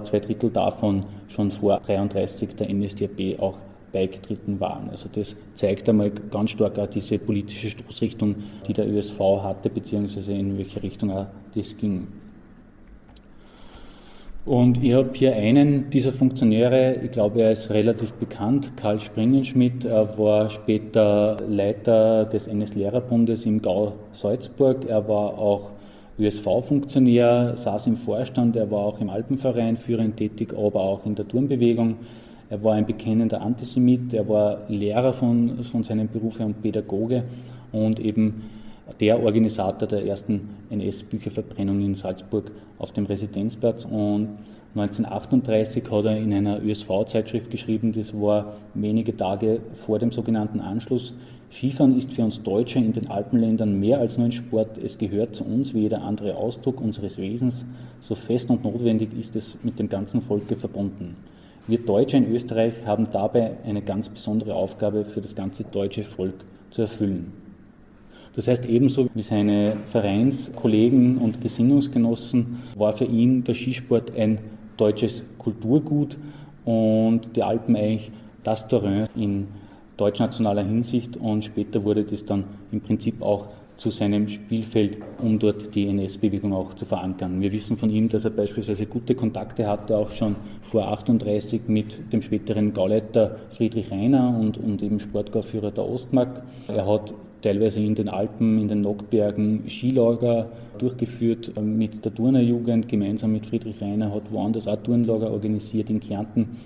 [0.03, 3.57] zwei Drittel davon schon vor 1933 der NSDAP auch
[3.91, 4.89] beigetreten waren.
[4.89, 8.35] Also das zeigt einmal ganz stark auch diese politische Stoßrichtung,
[8.67, 12.07] die der ÖSV hatte, beziehungsweise in welche Richtung auch das ging.
[14.45, 19.86] Und ich habe hier einen dieser Funktionäre, ich glaube, er ist relativ bekannt, Karl Springenschmidt,
[19.86, 25.69] er war später Leiter des NS-Lehrerbundes im Gau Salzburg, er war auch
[26.17, 31.27] ÖSV-Funktionär, saß im Vorstand, er war auch im Alpenverein führend tätig, aber auch in der
[31.27, 31.97] Turnbewegung.
[32.49, 37.23] Er war ein bekennender Antisemit, er war Lehrer von, von seinem Beruf und Pädagoge
[37.71, 38.41] und eben
[38.99, 43.86] der Organisator der ersten NS-Bücherverbrennung in Salzburg auf dem Residenzplatz.
[43.86, 44.30] Und
[44.75, 51.13] 1938 hat er in einer ÖSV-Zeitschrift geschrieben, das war wenige Tage vor dem sogenannten Anschluss.
[51.51, 54.77] Skifahren ist für uns Deutsche in den Alpenländern mehr als nur ein Sport.
[54.77, 57.65] Es gehört zu uns wie jeder andere Ausdruck unseres Wesens.
[57.99, 61.17] So fest und notwendig ist es mit dem ganzen Volke verbunden.
[61.67, 66.36] Wir Deutsche in Österreich haben dabei eine ganz besondere Aufgabe für das ganze deutsche Volk
[66.71, 67.40] zu erfüllen.
[68.35, 74.39] Das heißt, ebenso wie seine Vereinskollegen und Gesinnungsgenossen war für ihn der Skisport ein
[74.77, 76.17] deutsches Kulturgut
[76.65, 78.11] und die Alpen eigentlich
[78.43, 79.47] das Terrain in
[79.97, 85.73] deutschnationaler Hinsicht und später wurde das dann im Prinzip auch zu seinem Spielfeld, um dort
[85.73, 87.41] die NS-Bewegung auch zu verankern.
[87.41, 92.13] Wir wissen von ihm, dass er beispielsweise gute Kontakte hatte, auch schon vor 38 mit
[92.13, 96.43] dem späteren Gauleiter Friedrich Reiner und, und eben Sportgauführer der Ostmark.
[96.67, 97.11] Er hat
[97.41, 103.82] teilweise in den Alpen, in den Nockbergen Skilager durchgeführt mit der Turnerjugend, gemeinsam mit Friedrich
[103.82, 106.58] Reiner, hat woanders auch Turnlager organisiert in Kärnten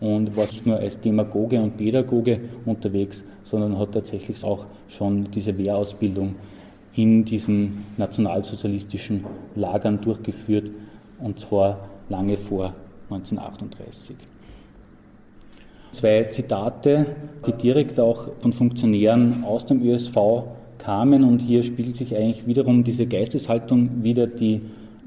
[0.00, 5.56] und war nicht nur als Demagoge und Pädagoge unterwegs, sondern hat tatsächlich auch schon diese
[5.58, 6.34] Wehrausbildung
[6.94, 10.70] in diesen nationalsozialistischen Lagern durchgeführt,
[11.20, 12.74] und zwar lange vor
[13.10, 14.16] 1938.
[15.98, 17.06] Zwei Zitate,
[17.44, 20.44] die direkt auch von Funktionären aus dem ÖSV
[20.78, 24.60] kamen und hier spiegelt sich eigentlich wiederum diese Geisteshaltung wieder, die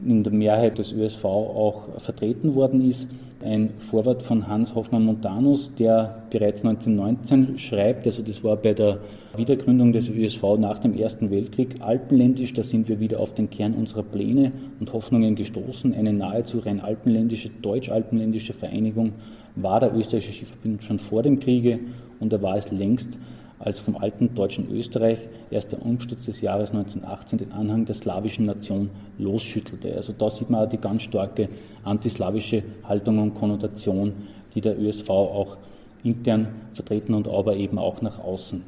[0.05, 3.07] in der Mehrheit des ÖSV auch vertreten worden ist
[3.43, 8.99] ein Vorwort von Hans Hoffmann-Montanus, der bereits 1919 schreibt, also das war bei der
[9.35, 13.73] Wiedergründung des ÖSV nach dem Ersten Weltkrieg, alpenländisch, da sind wir wieder auf den Kern
[13.73, 15.93] unserer Pläne und Hoffnungen gestoßen.
[15.93, 19.13] Eine nahezu rein alpenländische, deutsch-alpenländische Vereinigung
[19.55, 21.79] war der österreichische Skiverbund schon vor dem Kriege
[22.19, 23.17] und er war es längst
[23.59, 25.19] als vom alten deutschen Österreich
[25.51, 29.93] erst der Umsturz des Jahres 1918 den Anhang der slawischen Nation losschüttelte.
[29.95, 31.47] Also da sieht man auch die ganz starke
[31.83, 34.13] antislawische Haltung und Konnotation,
[34.55, 35.57] die der ÖSV auch
[36.03, 38.63] intern vertreten und aber eben auch nach außen.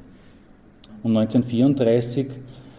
[1.01, 2.27] Und 1934,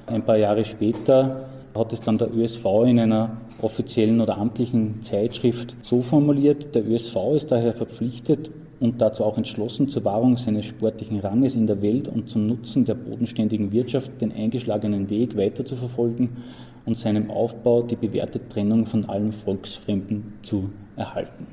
[0.07, 5.77] ein paar Jahre später, hat es dann der ÖSV in einer offiziellen oder amtlichen Zeitschrift
[5.83, 11.21] so formuliert, der ÖSV ist daher verpflichtet, und dazu auch entschlossen, zur Wahrung seines sportlichen
[11.21, 15.77] Ranges in der Welt und zum Nutzen der bodenständigen Wirtschaft den eingeschlagenen Weg weiter zu
[15.77, 16.37] verfolgen
[16.85, 21.47] und seinem Aufbau die bewährte Trennung von allen Volksfremden zu erhalten.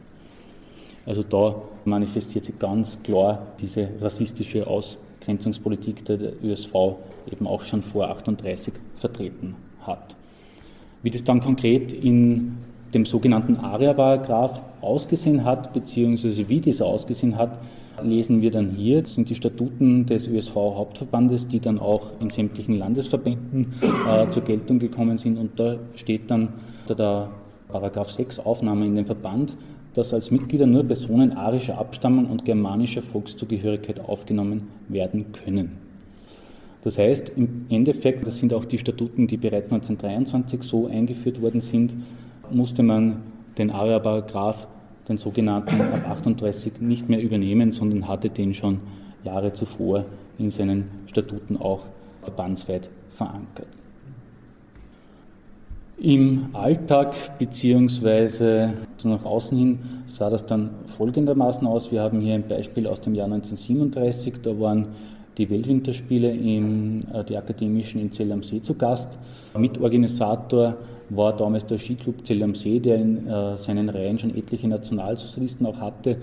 [1.06, 6.74] Also da manifestiert sich ganz klar diese rassistische Ausgrenzungspolitik, die der ÖSV
[7.32, 10.16] eben auch schon vor 38 vertreten hat.
[11.04, 12.58] Wie das dann konkret in
[12.94, 17.60] dem sogenannten ARIA-Paragraph ausgesehen hat, beziehungsweise wie dieser ausgesehen hat,
[18.04, 19.02] lesen wir dann hier.
[19.02, 24.80] Das sind die Statuten des ÖSV-Hauptverbandes, die dann auch in sämtlichen Landesverbänden äh, zur Geltung
[24.80, 25.38] gekommen sind.
[25.38, 26.50] Und da steht dann
[26.82, 27.30] unter der
[27.70, 29.56] Paragraph 6 Aufnahme in den Verband,
[29.94, 35.81] dass als Mitglieder nur Personen arischer Abstammung und germanischer Volkszugehörigkeit aufgenommen werden können.
[36.84, 41.62] Das heißt, im Endeffekt, das sind auch die Statuten, die bereits 1923 so eingeführt worden
[41.62, 41.94] sind,
[42.50, 43.18] musste man
[43.58, 44.68] den ARIA-Paragraph,
[45.08, 48.80] den sogenannten ab 38, nicht mehr übernehmen, sondern hatte den schon
[49.24, 50.06] Jahre zuvor
[50.40, 51.82] in seinen Statuten auch
[52.22, 53.68] verbandsweit verankert.
[56.00, 58.70] Im Alltag bzw.
[59.04, 61.92] nach außen hin sah das dann folgendermaßen aus.
[61.92, 64.42] Wir haben hier ein Beispiel aus dem Jahr 1937.
[64.42, 64.88] Da waren
[65.38, 69.18] die Weltwinterspiele im, äh, die akademischen in Zell am See zu Gast.
[69.58, 70.76] Mitorganisator
[71.10, 75.66] war damals der Skiclub Zell am See, der in äh, seinen Reihen schon etliche Nationalsozialisten
[75.66, 76.18] auch hatte.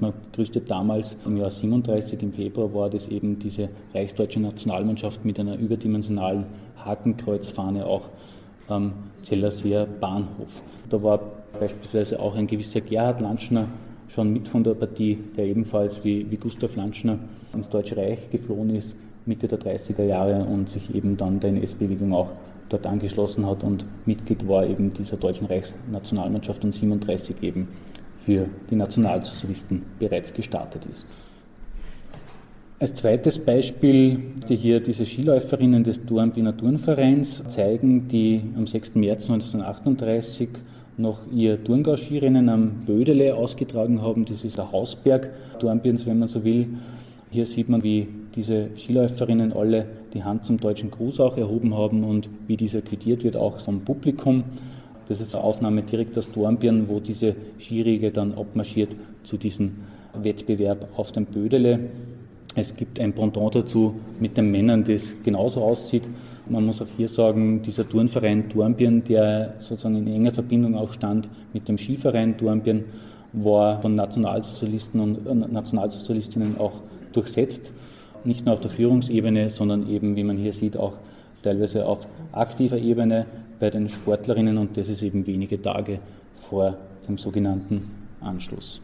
[0.00, 5.38] Man grüßte damals im Jahr 37, im Februar, war das eben diese reichsdeutsche Nationalmannschaft mit
[5.38, 6.44] einer überdimensionalen
[6.76, 8.08] Hakenkreuzfahne auch
[8.68, 10.62] am Zellerseer Bahnhof.
[10.88, 11.20] Da war
[11.58, 13.68] beispielsweise auch ein gewisser Gerhard Lanschner
[14.08, 17.18] schon mit von der Partie, der ebenfalls wie, wie Gustav Lanschner
[17.54, 22.12] ins Deutsche Reich geflohen ist, Mitte der 30er Jahre und sich eben dann der NS-Bewegung
[22.12, 22.30] auch
[22.68, 27.68] dort angeschlossen hat und Mitglied war eben dieser deutschen Reichsnationalmannschaft und 37 eben
[28.24, 31.08] für die Nationalsozialisten bereits gestartet ist.
[32.78, 38.96] Als zweites Beispiel, die hier diese Skiläuferinnen des Dornbiner Turnvereins zeigen, die am 6.
[38.96, 40.48] März 1938
[40.96, 44.24] noch ihr Turngau-Skirennen am Bödele ausgetragen haben.
[44.24, 46.66] Das ist der Hausberg Dornbirns, wenn man so will.
[47.32, 52.04] Hier sieht man, wie diese Skiläuferinnen alle die Hand zum deutschen Gruß auch erhoben haben
[52.04, 54.44] und wie dieser quittiert wird, auch vom Publikum.
[55.08, 58.90] Das ist eine Aufnahme direkt aus Dornbirn, wo diese Skiriege dann abmarschiert
[59.24, 59.76] zu diesem
[60.12, 61.78] Wettbewerb auf dem Bödele.
[62.54, 66.02] Es gibt ein Pendant dazu mit den Männern, das genauso aussieht.
[66.50, 71.30] Man muss auch hier sagen, dieser Turnverein Dornbirn, der sozusagen in enger Verbindung auch stand
[71.54, 72.84] mit dem Skiverein Dornbirn,
[73.32, 76.72] war von Nationalsozialisten und äh, Nationalsozialistinnen auch
[77.12, 77.72] durchsetzt
[78.24, 80.94] nicht nur auf der Führungsebene, sondern eben, wie man hier sieht, auch
[81.42, 83.26] teilweise auf aktiver Ebene
[83.58, 85.98] bei den Sportlerinnen und das ist eben wenige Tage
[86.36, 86.76] vor
[87.08, 87.88] dem sogenannten
[88.20, 88.80] Anschluss.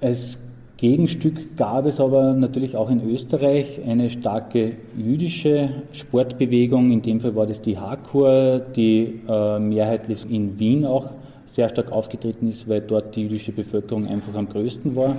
[0.00, 0.38] Als
[0.76, 6.90] Gegenstück gab es aber natürlich auch in Österreich eine starke jüdische Sportbewegung.
[6.90, 11.10] In dem Fall war das die Hakur, die äh, mehrheitlich in Wien auch
[11.54, 15.16] sehr stark aufgetreten ist, weil dort die jüdische Bevölkerung einfach am größten war.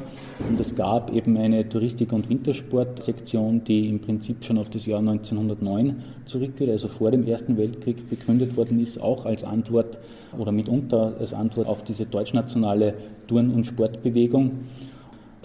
[0.49, 4.99] Und es gab eben eine Touristik- und Wintersportsektion, die im Prinzip schon auf das Jahr
[4.99, 5.95] 1909
[6.25, 9.97] zurückgeht, also vor dem Ersten Weltkrieg begründet worden ist, auch als Antwort
[10.37, 12.95] oder mitunter als Antwort auf diese deutschnationale
[13.27, 14.51] Turn- und Sportbewegung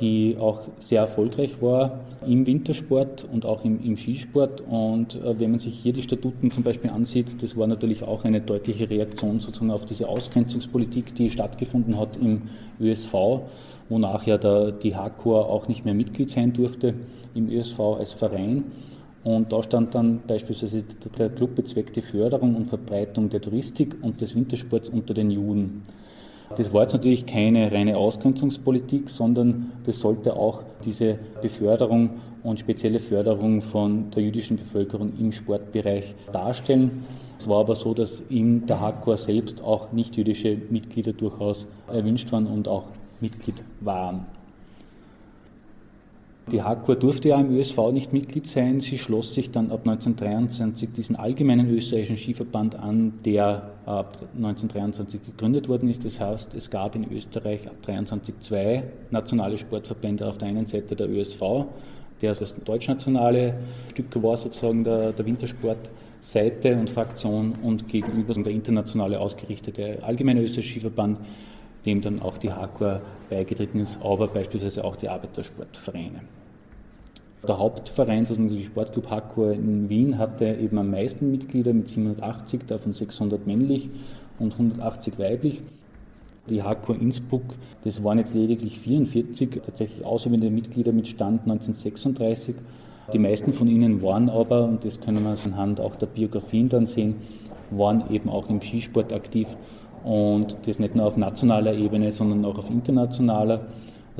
[0.00, 4.62] die auch sehr erfolgreich war im Wintersport und auch im, im Skisport.
[4.68, 8.24] Und äh, wenn man sich hier die Statuten zum Beispiel ansieht, das war natürlich auch
[8.24, 12.42] eine deutliche Reaktion sozusagen auf diese Ausgrenzungspolitik, die stattgefunden hat im
[12.80, 13.14] ÖSV,
[13.88, 16.94] wonach ja der, die HAKOR auch nicht mehr Mitglied sein durfte
[17.34, 18.64] im ÖSV als Verein.
[19.22, 20.82] Und da stand dann beispielsweise
[21.18, 25.82] der Club bezweckt die Förderung und Verbreitung der Touristik und des Wintersports unter den Juden.
[26.56, 32.10] Das war jetzt natürlich keine reine Ausgrenzungspolitik, sondern das sollte auch diese Beförderung
[32.42, 37.04] und spezielle Förderung von der jüdischen Bevölkerung im Sportbereich darstellen.
[37.38, 42.46] Es war aber so, dass in der Hackor selbst auch nicht-jüdische Mitglieder durchaus erwünscht waren
[42.46, 42.84] und auch
[43.20, 44.26] Mitglied waren.
[46.52, 48.80] Die Hakur durfte ja im ÖSV nicht Mitglied sein.
[48.80, 55.68] Sie schloss sich dann ab 1923 diesen allgemeinen österreichischen Skiverband an, der ab 1923 gegründet
[55.68, 56.04] worden ist.
[56.04, 60.26] Das heißt, es gab in Österreich ab 1923 zwei nationale Sportverbände.
[60.26, 61.40] Auf der einen Seite der ÖSV,
[62.20, 63.52] der das deutschnationale
[63.92, 70.80] Stück war, sozusagen der, der Wintersportseite und Fraktion und gegenüber der internationale ausgerichtete allgemeine österreichische
[70.80, 71.20] Skiverband,
[71.86, 76.22] dem dann auch die Hakur beigetreten ist, aber beispielsweise auch die Arbeitersportvereine.
[77.48, 82.66] Der Hauptverein, sozusagen die Sportclub Hakur in Wien, hatte eben am meisten Mitglieder mit 780,
[82.66, 83.88] davon 600 männlich
[84.38, 85.62] und 180 weiblich.
[86.50, 92.56] Die Hakur Innsbruck, das waren jetzt lediglich 44 tatsächlich ausübende Mitglieder mit Stand 1936.
[93.12, 96.86] Die meisten von ihnen waren aber, und das können wir anhand auch der Biografien dann
[96.86, 97.16] sehen,
[97.70, 99.48] waren eben auch im Skisport aktiv
[100.04, 103.66] und das nicht nur auf nationaler Ebene, sondern auch auf internationaler.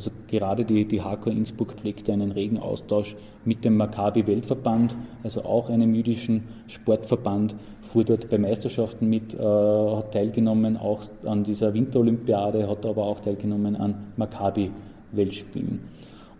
[0.01, 5.45] Also gerade die, die Hardcore Innsbruck pflegte einen regen Austausch mit dem Maccabi Weltverband, also
[5.45, 11.75] auch einem jüdischen Sportverband, fuhr dort bei Meisterschaften mit, äh, hat teilgenommen auch an dieser
[11.75, 14.71] Winterolympiade, hat aber auch teilgenommen an Maccabi
[15.13, 15.81] Weltspielen.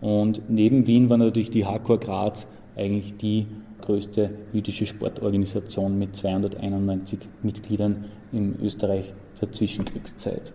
[0.01, 3.47] Und neben Wien war natürlich die Hardcore Graz eigentlich die
[3.83, 10.55] größte jüdische Sportorganisation mit 291 Mitgliedern in Österreich zur Zwischenkriegszeit.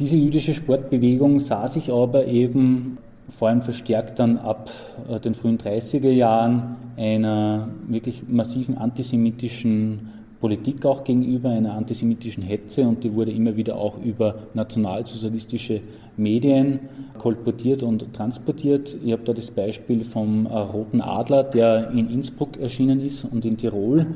[0.00, 4.68] Diese jüdische Sportbewegung sah sich aber eben vor allem verstärkt dann ab
[5.08, 12.82] äh, den frühen 30er Jahren einer wirklich massiven antisemitischen Politik auch gegenüber, einer antisemitischen Hetze
[12.82, 15.80] und die wurde immer wieder auch über nationalsozialistische
[16.16, 16.80] Medien
[17.18, 18.96] kolportiert und transportiert.
[19.04, 23.44] Ich habe da das Beispiel vom äh, Roten Adler, der in Innsbruck erschienen ist und
[23.44, 24.06] in Tirol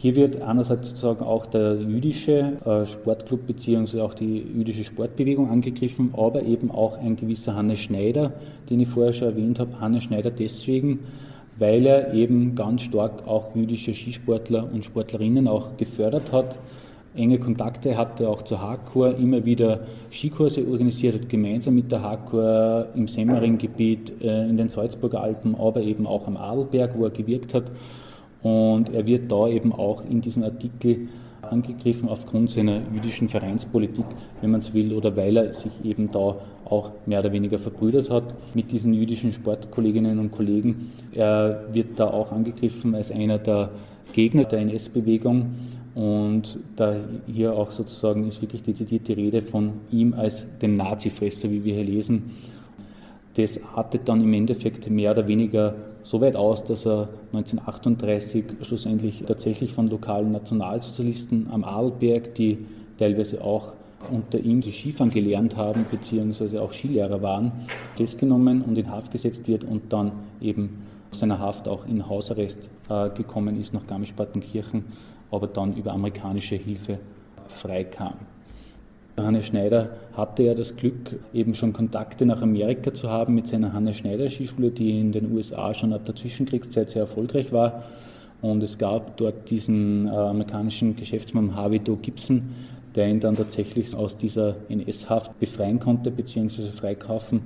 [0.00, 4.00] hier wird einerseits sozusagen auch der jüdische äh, Sportclub bzw.
[4.00, 8.32] auch die jüdische Sportbewegung angegriffen, aber eben auch ein gewisser Hannes Schneider,
[8.70, 9.80] den ich vorher schon erwähnt habe.
[9.80, 11.00] Hannes Schneider deswegen,
[11.58, 16.60] weil er eben ganz stark auch jüdische Skisportler und Sportlerinnen auch gefördert hat,
[17.16, 19.80] enge Kontakte hatte auch zur Hardcore, immer wieder
[20.12, 25.80] Skikurse organisiert hat, gemeinsam mit der Hardcore im Semmering-Gebiet, äh, in den Salzburger Alpen, aber
[25.80, 27.64] eben auch am Adelberg, wo er gewirkt hat.
[28.42, 31.08] Und er wird da eben auch in diesem Artikel
[31.42, 34.04] angegriffen aufgrund seiner jüdischen Vereinspolitik,
[34.40, 38.10] wenn man es will, oder weil er sich eben da auch mehr oder weniger verbrüdert
[38.10, 40.92] hat mit diesen jüdischen Sportkolleginnen und Kollegen.
[41.12, 43.70] Er wird da auch angegriffen als einer der
[44.12, 45.54] Gegner der NS-Bewegung
[45.94, 46.96] und da
[47.26, 51.74] hier auch sozusagen ist wirklich dezidiert die Rede von ihm als dem Nazifresser, wie wir
[51.74, 52.30] hier lesen.
[53.34, 59.24] Das artet dann im Endeffekt mehr oder weniger so weit aus, dass er 1938 schlussendlich
[59.26, 62.66] tatsächlich von lokalen Nationalsozialisten am Arlberg, die
[62.98, 63.72] teilweise auch
[64.10, 67.52] unter ihm die Skifahren gelernt haben, beziehungsweise auch Skilehrer waren,
[67.96, 72.70] festgenommen und in Haft gesetzt wird und dann eben aus seiner Haft auch in Hausarrest
[72.88, 74.84] äh, gekommen ist nach Garmisch-Partenkirchen,
[75.30, 76.98] aber dann über amerikanische Hilfe
[77.48, 78.14] freikam.
[79.22, 83.72] Hannes Schneider hatte ja das Glück, eben schon Kontakte nach Amerika zu haben mit seiner
[83.72, 87.84] Hannes Schneider Skischule, die in den USA schon ab der Zwischenkriegszeit sehr erfolgreich war.
[88.40, 92.54] Und es gab dort diesen äh, amerikanischen Geschäftsmann Harvey Doe Gibson,
[92.94, 96.70] der ihn dann tatsächlich aus dieser NS-Haft befreien konnte bzw.
[96.70, 97.40] freikaufen.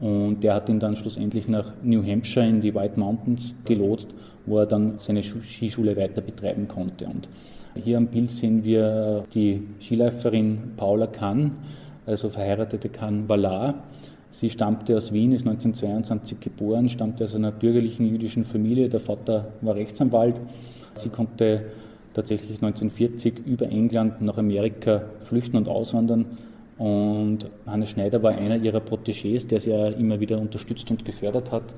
[0.00, 4.08] Und der hat ihn dann schlussendlich nach New Hampshire in die White Mountains gelotst,
[4.46, 7.04] wo er dann seine Skischule weiter betreiben konnte.
[7.04, 7.28] Und
[7.74, 11.52] hier am Bild sehen wir die Skiläuferin Paula Kahn,
[12.06, 13.82] also verheiratete Kahn Valar.
[14.32, 18.88] Sie stammte aus Wien, ist 1922 geboren, stammte aus einer bürgerlichen jüdischen Familie.
[18.88, 20.36] Der Vater war Rechtsanwalt.
[20.94, 21.66] Sie konnte
[22.14, 26.38] tatsächlich 1940 über England nach Amerika flüchten und auswandern.
[26.78, 31.52] Und Hannes Schneider war einer ihrer Protégés, der sie ja immer wieder unterstützt und gefördert
[31.52, 31.74] hat.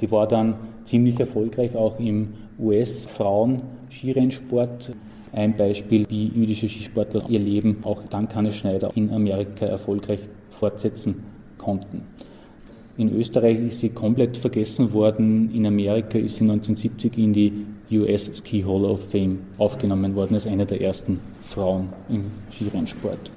[0.00, 4.92] Sie war dann ziemlich erfolgreich auch im US-Frauen-Skirennsport.
[5.32, 11.16] Ein Beispiel, wie jüdische Skisportler ihr Leben auch dank Hannes Schneider in Amerika erfolgreich fortsetzen
[11.58, 12.00] konnten.
[12.96, 15.50] In Österreich ist sie komplett vergessen worden.
[15.54, 20.46] In Amerika ist sie 1970 in die US Ski Hall of Fame aufgenommen worden als
[20.46, 23.30] eine der ersten Frauen im Skirennsport.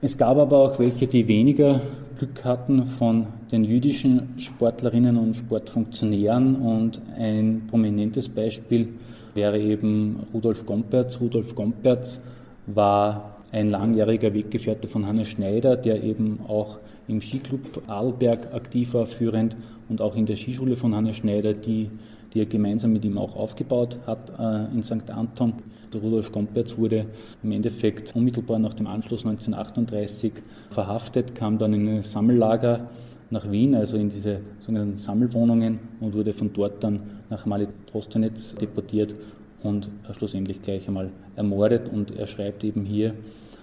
[0.00, 1.82] Es gab aber auch welche, die weniger
[2.18, 8.88] Glück hatten von den jüdischen Sportlerinnen und Sportfunktionären und ein prominentes Beispiel
[9.34, 11.20] wäre eben Rudolf Gomperz.
[11.20, 12.18] Rudolf Gomperz
[12.66, 16.78] war ein langjähriger Weggefährte von Hannes Schneider, der eben auch
[17.08, 19.56] im Skiclub Arlberg aktiv war, führend
[19.88, 21.90] und auch in der Skischule von Hannes Schneider, die
[22.36, 25.10] die er gemeinsam mit ihm auch aufgebaut hat äh, in St.
[25.10, 25.54] Anton.
[25.98, 27.06] Rudolf Gomperz wurde
[27.42, 30.32] im Endeffekt unmittelbar nach dem Anschluss 1938
[30.70, 32.88] verhaftet, kam dann in ein Sammellager
[33.30, 38.54] nach Wien, also in diese sogenannten Sammelwohnungen und wurde von dort dann nach Mali Trostenetz
[38.54, 39.14] deportiert
[39.62, 41.88] und schlussendlich gleich einmal ermordet.
[41.92, 43.14] Und er schreibt eben hier,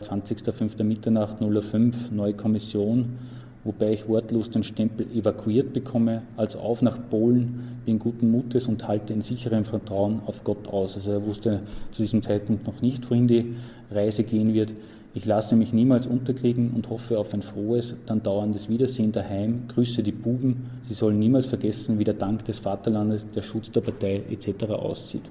[0.01, 0.83] 20.05.
[0.83, 3.17] Mitternacht 05, neue Kommission,
[3.63, 8.87] wobei ich wortlos den Stempel evakuiert bekomme, als auf nach Polen, bin guten Mutes und
[8.87, 10.95] halte in sicherem Vertrauen auf Gott aus.
[10.95, 11.61] Also er wusste
[11.91, 13.55] zu diesem Zeitpunkt noch nicht, wohin die
[13.91, 14.71] Reise gehen wird.
[15.15, 19.67] Ich lasse mich niemals unterkriegen und hoffe auf ein frohes, dann dauerndes Wiedersehen daheim.
[19.67, 20.71] Grüße die Buben.
[20.87, 24.65] Sie sollen niemals vergessen, wie der Dank des Vaterlandes, der Schutz der Partei etc.
[24.71, 25.21] aussieht.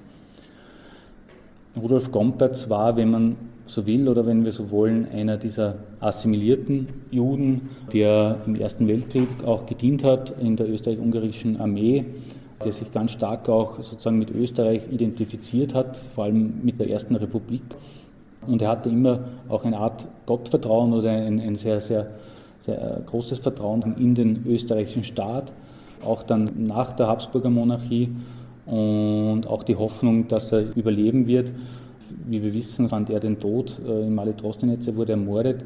[1.75, 6.87] Rudolf Gomperz war, wenn man so will oder wenn wir so wollen, einer dieser assimilierten
[7.11, 12.05] Juden, der im Ersten Weltkrieg auch gedient hat in der österreich-ungarischen Armee,
[12.63, 17.15] der sich ganz stark auch sozusagen mit Österreich identifiziert hat, vor allem mit der Ersten
[17.15, 17.63] Republik.
[18.47, 22.07] Und er hatte immer auch eine Art Gottvertrauen oder ein, ein sehr, sehr,
[22.65, 25.53] sehr großes Vertrauen in den österreichischen Staat,
[26.05, 28.09] auch dann nach der Habsburger Monarchie
[28.65, 31.51] und auch die Hoffnung, dass er überleben wird.
[32.27, 35.63] Wie wir wissen, fand er den Tod äh, in Mali Trostenetz, er wurde ermordet.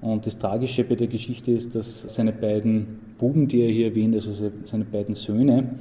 [0.00, 4.14] Und das Tragische bei der Geschichte ist, dass seine beiden Buben, die er hier erwähnt,
[4.14, 4.32] also
[4.64, 5.76] seine beiden Söhne,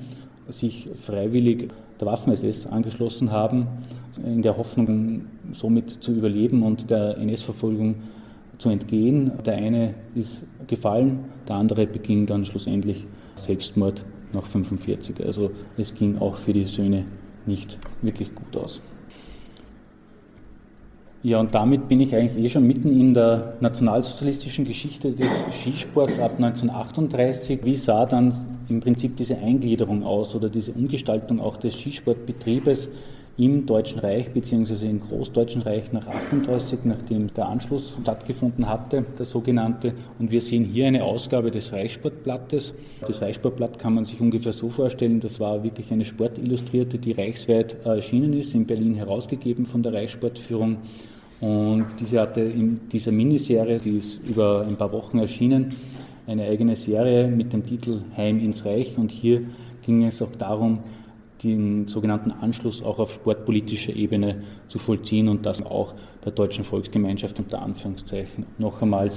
[0.49, 3.68] sich freiwillig der Waffen-SS angeschlossen haben,
[4.24, 5.22] in der Hoffnung,
[5.53, 7.95] somit zu überleben und der NS-Verfolgung
[8.57, 9.32] zu entgehen.
[9.45, 13.05] Der eine ist gefallen, der andere beging dann schlussendlich
[13.36, 14.03] Selbstmord
[14.34, 15.26] nach 45.
[15.26, 17.05] Also es ging auch für die Söhne
[17.45, 18.82] nicht wirklich gut aus.
[21.24, 26.20] Ja, und damit bin ich eigentlich eh schon mitten in der nationalsozialistischen Geschichte des Skisports
[26.20, 27.60] ab 1938.
[27.64, 28.34] Wie sah dann
[28.70, 32.90] im Prinzip diese Eingliederung aus oder diese Umgestaltung auch des Skisportbetriebes
[33.38, 34.90] im Deutschen Reich bzw.
[34.90, 39.94] im Großdeutschen Reich nach 38, nachdem der Anschluss stattgefunden hatte, der sogenannte.
[40.18, 42.74] Und wir sehen hier eine Ausgabe des Reichssportblattes.
[43.06, 47.78] Das Reichssportblatt kann man sich ungefähr so vorstellen, das war wirklich eine Sportillustrierte, die reichsweit
[47.86, 50.78] erschienen ist, in Berlin herausgegeben von der Reichssportführung.
[51.42, 55.74] Und diese hatte in dieser Miniserie, die ist über ein paar Wochen erschienen,
[56.28, 58.98] eine eigene Serie mit dem Titel Heim ins Reich.
[58.98, 59.44] Und hier
[59.82, 60.80] ging es auch darum,
[61.44, 67.39] den sogenannten Anschluss auch auf sportpolitischer Ebene zu vollziehen und das auch der deutschen Volksgemeinschaft
[67.39, 69.10] unter Anführungszeichen noch einmal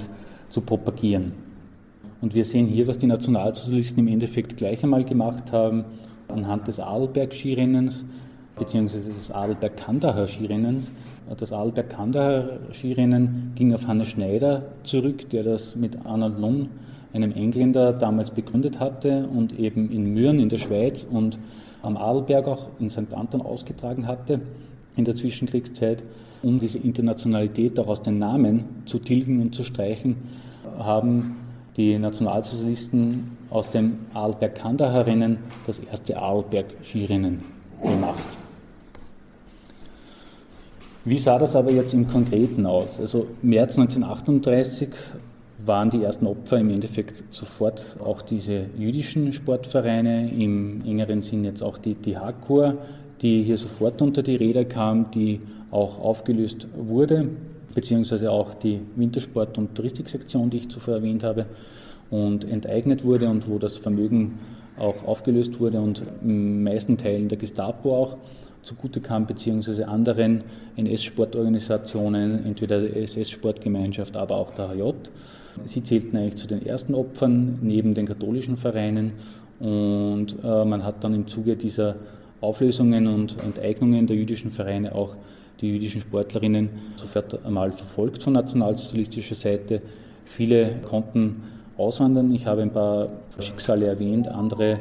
[0.49, 1.33] zu propagieren.
[2.21, 5.85] Und wir sehen hier, was die Nationalsozialisten im Endeffekt gleich einmal gemacht haben,
[6.27, 8.03] anhand des Adelberg-Skirennens
[8.57, 10.91] beziehungsweise des Adelberg-Kandacher-Skirennens.
[11.39, 16.69] Das Adelberg-Kandacher-Skirennen ging auf Hannes Schneider zurück, der das mit Arnold Lund,
[17.13, 21.39] einem Engländer, damals begründet hatte und eben in Mürn in der Schweiz und
[21.81, 23.13] am Adelberg auch in St.
[23.13, 24.41] Anton ausgetragen hatte
[24.95, 26.03] in der Zwischenkriegszeit.
[26.43, 30.17] Um diese Internationalität auch aus den Namen zu tilgen und zu streichen,
[30.77, 31.37] haben
[31.77, 37.43] die Nationalsozialisten aus dem Adelberg-Kandahar-Rennen das erste Adelberg-Skirennen
[37.81, 38.44] gemacht.
[41.07, 42.99] Wie sah das aber jetzt im Konkreten aus?
[42.99, 44.89] Also März 1938
[45.63, 51.61] waren die ersten Opfer im Endeffekt sofort auch diese jüdischen Sportvereine, im engeren Sinn jetzt
[51.61, 52.79] auch die, die Hakur,
[53.21, 57.29] die hier sofort unter die Räder kam, die auch aufgelöst wurde,
[57.75, 61.45] beziehungsweise auch die Wintersport- und Touristiksektion, die ich zuvor erwähnt habe,
[62.09, 64.39] und enteignet wurde und wo das Vermögen
[64.79, 68.17] auch aufgelöst wurde und in meisten Teilen der Gestapo auch
[68.65, 70.43] zugute kam, beziehungsweise anderen
[70.77, 74.91] NS-Sportorganisationen, entweder der SS-Sportgemeinschaft, aber auch der HJ.
[75.65, 79.13] Sie zählten eigentlich zu den ersten Opfern neben den katholischen Vereinen
[79.59, 81.95] und äh, man hat dann im Zuge dieser
[82.41, 85.15] Auflösungen und Enteignungen der jüdischen Vereine auch
[85.61, 89.81] die jüdischen Sportlerinnen sofort einmal verfolgt von nationalsozialistischer Seite.
[90.25, 91.43] Viele konnten
[91.77, 92.33] auswandern.
[92.33, 93.09] Ich habe ein paar
[93.39, 94.79] Schicksale erwähnt, andere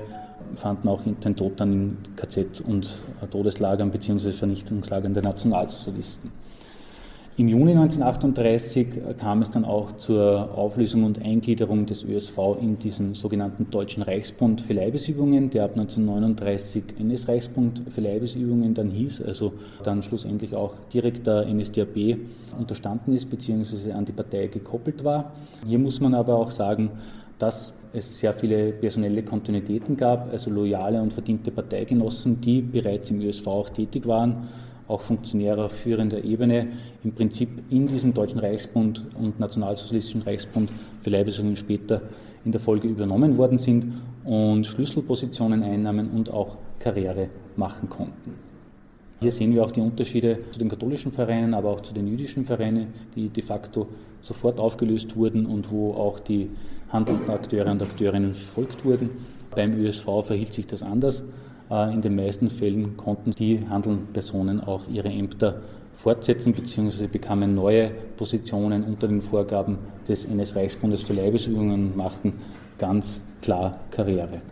[0.56, 2.92] fanden auch den Tod dann in KZ und
[3.30, 4.32] Todeslagern bzw.
[4.32, 6.30] Vernichtungslagern der Nationalsozialisten.
[7.36, 13.14] Im Juni 1938 kam es dann auch zur Auflösung und Eingliederung des ÖSV in diesen
[13.14, 19.52] sogenannten Deutschen Reichsbund für Leibesübungen, der ab 1939 NS-Reichsbund für Leibesübungen dann hieß, also
[19.82, 22.18] dann schlussendlich auch direkt der NSDAP
[22.56, 23.90] unterstanden ist bzw.
[23.90, 25.32] an die Partei gekoppelt war.
[25.66, 26.90] Hier muss man aber auch sagen,
[27.40, 33.20] dass es sehr viele personelle Kontinuitäten gab, also loyale und verdiente Parteigenossen, die bereits im
[33.20, 34.48] ÖSV auch tätig waren
[34.88, 36.68] auch Funktionäre auf führender Ebene
[37.02, 40.70] im Prinzip in diesem Deutschen Reichsbund und Nationalsozialistischen Reichsbund
[41.02, 42.02] für Leibesungen später
[42.44, 48.53] in der Folge übernommen worden sind und Schlüsselpositionen einnahmen und auch Karriere machen konnten.
[49.24, 52.44] Hier sehen wir auch die Unterschiede zu den katholischen Vereinen, aber auch zu den jüdischen
[52.44, 53.86] Vereinen, die de facto
[54.20, 56.50] sofort aufgelöst wurden und wo auch die
[56.90, 59.08] handelnden Akteure und Akteurinnen verfolgt wurden.
[59.56, 61.24] Beim ÖSV verhielt sich das anders.
[61.70, 65.62] Äh, in den meisten Fällen konnten die handelnden Personen auch ihre Ämter
[65.96, 67.06] fortsetzen bzw.
[67.06, 72.34] bekamen neue Positionen unter den Vorgaben des NS-Reichsbundes für Leibesübungen und machten
[72.76, 74.42] ganz klar Karriere.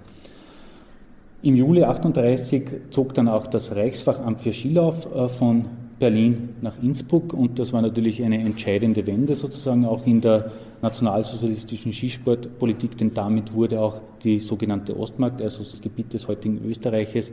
[1.45, 5.65] Im Juli 38 zog dann auch das Reichsfachamt für Skilauf äh, von
[5.99, 11.93] Berlin nach Innsbruck und das war natürlich eine entscheidende Wende sozusagen auch in der nationalsozialistischen
[11.93, 17.33] Skisportpolitik, denn damit wurde auch die sogenannte Ostmark, also das Gebiet des heutigen Österreiches,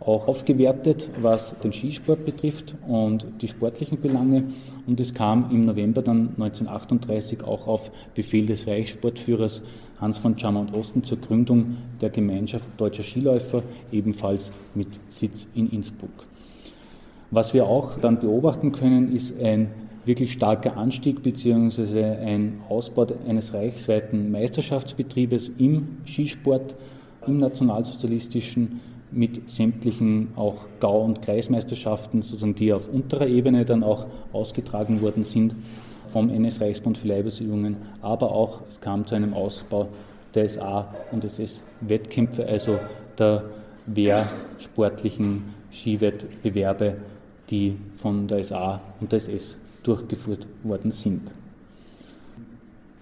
[0.00, 4.44] auch aufgewertet, was den Skisport betrifft und die sportlichen Belange.
[4.86, 9.62] Und es kam im November dann 1938 auch auf Befehl des Reichssportführers
[10.02, 16.10] Hans von Chamont Osten zur Gründung der Gemeinschaft deutscher Skiläufer, ebenfalls mit Sitz in Innsbruck.
[17.30, 19.68] Was wir auch dann beobachten können, ist ein
[20.04, 22.02] wirklich starker Anstieg bzw.
[22.02, 26.74] ein Ausbau eines reichsweiten Meisterschaftsbetriebes im Skisport,
[27.28, 28.80] im nationalsozialistischen
[29.12, 35.22] mit sämtlichen auch Gau- und Kreismeisterschaften, sozusagen, die auf unterer Ebene dann auch ausgetragen worden
[35.22, 35.54] sind
[36.12, 39.88] vom NS-Reichsbund für Leibesübungen, aber auch es kam zu einem Ausbau
[40.34, 42.78] der SA- und SS-Wettkämpfe, also
[43.18, 43.44] der
[43.86, 46.96] wehrsportlichen Skiwettbewerbe,
[47.50, 51.22] die von der SA und der SS durchgeführt worden sind.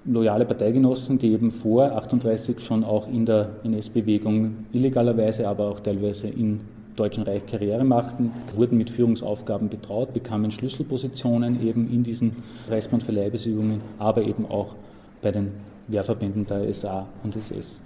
[0.07, 6.29] Loyale Parteigenossen, die eben vor 38 schon auch in der NS-Bewegung illegalerweise, aber auch teilweise
[6.29, 6.61] in
[7.01, 12.37] Deutschen Reich Karriere machten, wurden mit Führungsaufgaben betraut, bekamen Schlüsselpositionen eben in diesen
[12.69, 14.75] Reichsband für Leibesübungen, aber eben auch
[15.23, 15.53] bei den
[15.89, 17.81] Wehrverbänden der SA und SS.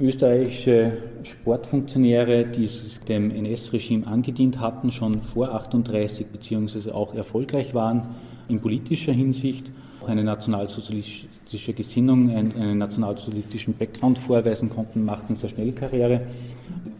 [0.00, 2.68] Österreichische Sportfunktionäre, die
[3.08, 8.16] dem NS-Regime angedient hatten, schon vor 38 beziehungsweise auch erfolgreich waren
[8.48, 9.66] in politischer Hinsicht,
[10.08, 16.22] eine nationalsozialistische nationalsozialistische Gesinnung, einen, nationalsozialistischen Background vorweisen konnten, machten sehr schnell Karriere.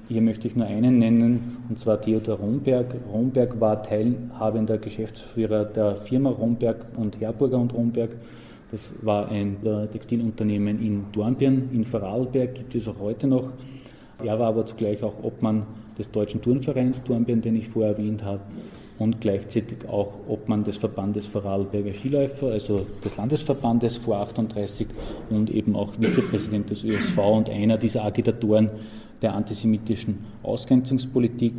[0.08, 2.94] Hier möchte ich nur einen nennen, und zwar Theodor Romberg.
[3.10, 8.10] Romberg war teilhabender Geschäftsführer der Firma Romberg und Herburger und Romberg.
[8.70, 9.56] Das war ein
[9.90, 13.50] Textilunternehmen in Dornbirn, in Vorarlberg, gibt es auch heute noch.
[14.22, 15.62] Er war aber zugleich auch Obmann
[15.98, 18.40] des Deutschen Turnvereins Dornbirn, den ich vorher erwähnt habe
[19.02, 24.86] und gleichzeitig auch Obmann des Verbandes Vorarlberger Skiläufer, also des Landesverbandes vor 38
[25.28, 28.70] und eben auch Vizepräsident des ÖSV und einer dieser Agitatoren
[29.20, 31.54] der antisemitischen Ausgrenzungspolitik.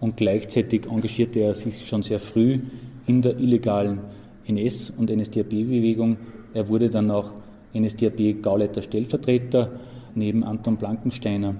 [0.00, 2.60] Und gleichzeitig engagierte er sich schon sehr früh
[3.06, 4.00] in der illegalen
[4.48, 6.16] NS- und NSDAP-Bewegung.
[6.54, 7.32] Er wurde dann auch
[7.74, 9.72] NSDAP-Gauleiter Stellvertreter
[10.14, 11.54] neben Anton Blankensteiner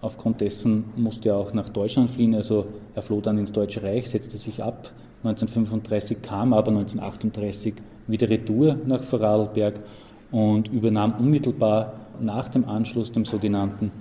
[0.00, 2.66] Aufgrund dessen musste er auch nach Deutschland fliehen, also
[2.98, 4.90] er floh dann ins Deutsche Reich, setzte sich ab.
[5.22, 7.74] 1935 kam aber 1938
[8.08, 9.74] wieder retour nach Vorarlberg
[10.30, 13.92] und übernahm unmittelbar nach dem Anschluss, dem sogenannten,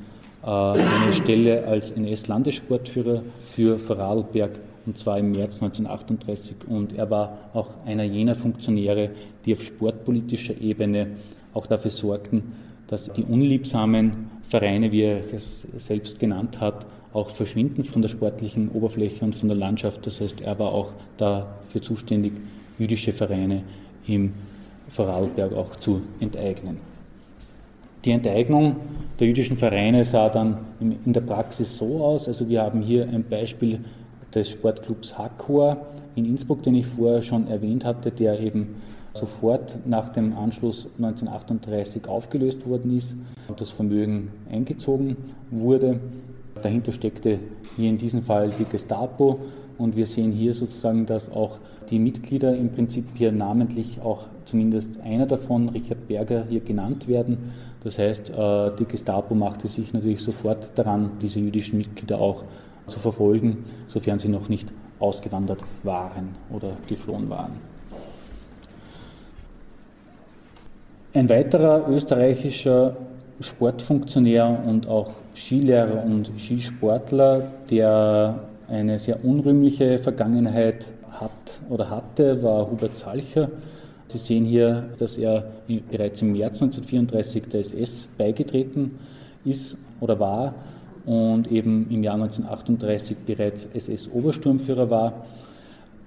[0.44, 4.52] äh, eine Stelle als NS-Landessportführer für Vorarlberg
[4.88, 6.56] und zwar im März 1938.
[6.68, 9.10] Und er war auch einer jener Funktionäre,
[9.46, 11.08] die auf sportpolitischer Ebene
[11.54, 12.54] auch dafür sorgten,
[12.88, 18.70] dass die unliebsamen Vereine, wie er es selbst genannt hat, auch verschwinden von der sportlichen
[18.70, 20.06] Oberfläche und von der Landschaft.
[20.06, 22.34] Das heißt, er war auch dafür zuständig,
[22.78, 23.64] jüdische Vereine
[24.08, 24.34] im
[24.90, 26.78] Vorarlberg auch zu enteignen.
[28.06, 28.78] Die Enteignung
[29.20, 32.28] der jüdischen Vereine sah dann in der Praxis so aus.
[32.28, 33.80] Also wir haben hier ein Beispiel
[34.34, 35.78] des Sportclubs Hackor
[36.16, 38.76] in Innsbruck, den ich vorher schon erwähnt hatte, der eben
[39.18, 43.16] sofort nach dem Anschluss 1938 aufgelöst worden ist
[43.48, 45.18] und das Vermögen eingezogen
[45.52, 46.00] wurde.
[46.62, 47.40] Dahinter steckte
[47.76, 49.40] hier in diesem Fall die Gestapo
[49.78, 51.58] und wir sehen hier sozusagen, dass auch
[51.90, 57.52] die Mitglieder im Prinzip hier namentlich auch zumindest einer davon, Richard Berger, hier genannt werden.
[57.84, 62.44] Das heißt, äh, die Gestapo machte sich natürlich sofort daran, diese jüdischen Mitglieder auch
[62.88, 67.77] zu verfolgen, sofern sie noch nicht ausgewandert waren oder geflohen waren.
[71.14, 72.98] Ein weiterer österreichischer
[73.40, 81.32] Sportfunktionär und auch Skilehrer und Skisportler, der eine sehr unrühmliche Vergangenheit hat
[81.70, 83.48] oder hatte, war Hubert Salcher.
[84.10, 85.46] Sie sehen hier, dass er
[85.90, 89.00] bereits im März 1934 der SS beigetreten
[89.46, 90.56] ist oder war
[91.06, 95.26] und eben im Jahr 1938 bereits SS-Obersturmführer war.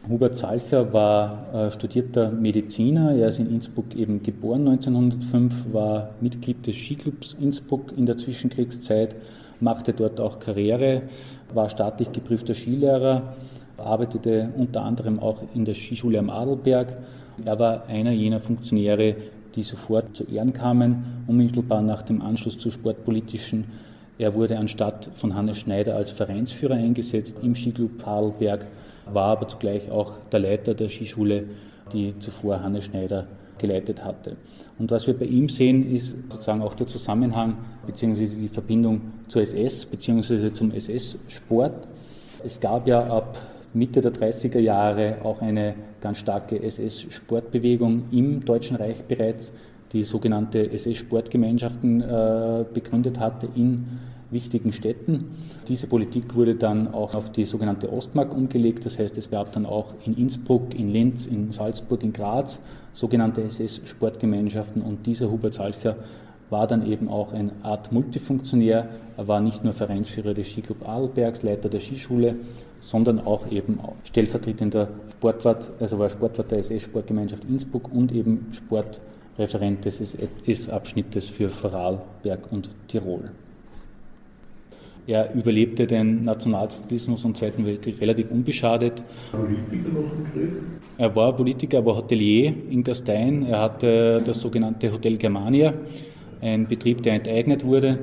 [0.09, 3.13] Hubert Salcher war äh, studierter Mediziner.
[3.15, 9.15] Er ist in Innsbruck eben geboren 1905, war Mitglied des Skiclubs Innsbruck in der Zwischenkriegszeit,
[9.61, 11.03] machte dort auch Karriere,
[11.53, 13.35] war staatlich geprüfter Skilehrer,
[13.77, 16.95] arbeitete unter anderem auch in der Skischule am Adelberg.
[17.45, 19.17] Er war einer jener Funktionäre,
[19.55, 23.65] die sofort zu Ehren kamen, unmittelbar nach dem Anschluss zur sportpolitischen.
[24.19, 28.67] Er wurde anstatt von Hannes Schneider als Vereinsführer eingesetzt im Skiclub Adelberg
[29.15, 31.47] war aber zugleich auch der Leiter der Skischule,
[31.93, 33.27] die zuvor Hannes Schneider
[33.59, 34.37] geleitet hatte.
[34.79, 38.27] Und was wir bei ihm sehen, ist sozusagen auch der Zusammenhang bzw.
[38.27, 40.53] die Verbindung zur SS bzw.
[40.53, 41.87] zum SS-Sport.
[42.43, 43.39] Es gab ja ab
[43.75, 49.53] Mitte der 30er Jahre auch eine ganz starke SS-Sportbewegung im Deutschen Reich bereits,
[49.93, 53.87] die sogenannte SS-Sportgemeinschaften äh, begründet hatte in
[54.31, 55.27] wichtigen Städten.
[55.69, 58.87] Diese Politik wurde dann auch auf die sogenannte Ostmark umgelegt.
[58.87, 62.61] Das heißt, es gab dann auch in Innsbruck, in Linz, in Salzburg, in Graz
[62.93, 64.83] sogenannte SS-Sportgemeinschaften.
[64.83, 65.97] Und dieser Hubert Salcher
[66.51, 68.89] war dann eben auch eine Art Multifunktionär.
[69.17, 72.37] Er war nicht nur Vereinsführer des Skiclub Adelbergs, Leiter der Skischule,
[72.81, 80.01] sondern auch eben stellvertretender Sportwart, also war Sportwart der SS-Sportgemeinschaft Innsbruck und eben Sportreferent des
[80.01, 83.31] SS-Abschnittes für Vorarlberg und Tirol.
[85.11, 89.03] Er überlebte den Nationalsozialismus und Zweiten Weltkrieg relativ unbeschadet.
[89.33, 90.63] Politiker noch im Krieg?
[90.99, 93.45] Er war Politiker, er war Hotelier in Gastein.
[93.45, 95.75] Er hatte das sogenannte Hotel Germania,
[96.41, 97.99] ein Betrieb, der enteignet wurde,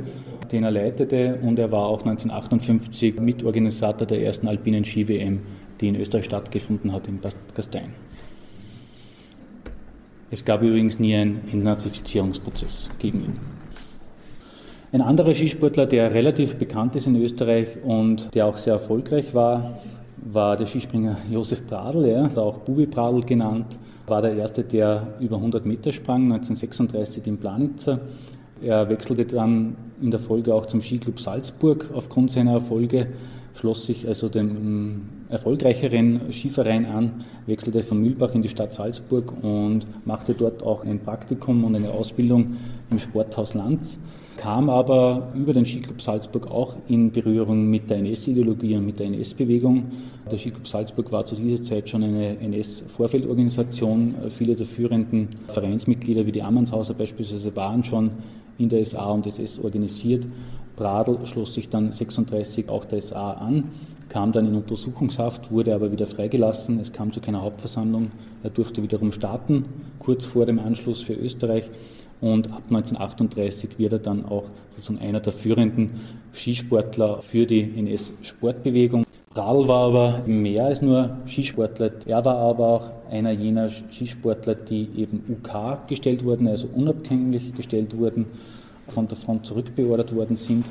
[0.52, 1.40] den er leitete.
[1.42, 5.40] Und er war auch 1958 Mitorganisator der ersten alpinen Ski-WM,
[5.80, 7.20] die in Österreich stattgefunden hat, in
[7.56, 7.94] Gastein.
[10.30, 13.57] Es gab übrigens nie einen Entnazifizierungsprozess gegen ihn.
[14.94, 19.80] Ein anderer Skisportler, der relativ bekannt ist in Österreich und der auch sehr erfolgreich war,
[20.16, 25.36] war der Skispringer Josef Pradl, ja, auch Bubi Pradl genannt, war der Erste, der über
[25.36, 28.00] 100 Meter sprang, 1936 in Planitzer.
[28.62, 33.08] Er wechselte dann in der Folge auch zum Skiclub Salzburg aufgrund seiner Erfolge,
[33.56, 39.86] schloss sich also dem erfolgreicheren Skiverein an, wechselte von Mühlbach in die Stadt Salzburg und
[40.06, 42.56] machte dort auch ein Praktikum und eine Ausbildung
[42.90, 44.00] im Sporthaus Lanz
[44.38, 49.08] kam aber über den Skiclub Salzburg auch in Berührung mit der NS-Ideologie und mit der
[49.08, 49.84] NS-Bewegung.
[50.32, 54.16] Der Skiclub Salzburg war zu dieser Zeit schon eine NS-Vorfeldorganisation.
[54.30, 58.12] Viele der führenden Vereinsmitglieder wie die Ammannshauser beispielsweise waren schon
[58.58, 60.26] in der SA und SS organisiert.
[60.76, 63.66] Bradl schloss sich dann 36 auch der SA an,
[64.10, 66.80] kam dann in Untersuchungshaft, wurde aber wieder freigelassen.
[66.80, 68.12] Es kam zu keiner Hauptversammlung.
[68.44, 69.66] Er durfte wiederum starten,
[70.00, 71.66] kurz vor dem Anschluss für Österreich
[72.22, 74.46] und ab 1938 wird er dann auch
[74.76, 76.00] sozusagen einer der führenden
[76.34, 79.04] Skisportler für die NS-Sportbewegung.
[79.36, 81.92] Radl war aber mehr als nur Skisportler.
[82.06, 87.96] Er war aber auch einer jener Skisportler, die eben UK gestellt wurden, also unabhängig gestellt
[87.96, 88.26] wurden,
[88.88, 90.66] von der Front zurückbeordert worden sind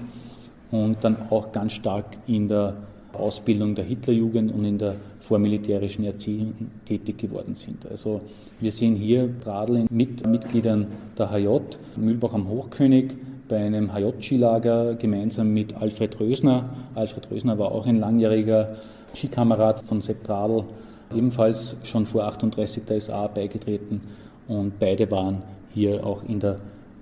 [0.71, 2.75] und dann auch ganz stark in der
[3.13, 4.97] Ausbildung der Hitlerjugend und in der
[5.27, 6.55] vormilitärischen Erziehung
[6.87, 7.87] tätig geworden sind.
[7.91, 8.21] Also
[8.61, 10.87] wir sehen hier Radl mit Mitgliedern
[11.19, 11.59] der HJ,
[11.97, 13.13] Mühlbach am Hochkönig,
[13.49, 16.71] bei einem HJ-Skilager gemeinsam mit Alfred Rösner.
[16.95, 18.77] Alfred Rösner war auch ein langjähriger
[19.15, 20.65] Skikamerad von Sepp Radl,
[21.15, 24.01] ebenfalls schon vor 38 der SA beigetreten
[24.49, 26.59] und beide waren hier auch in der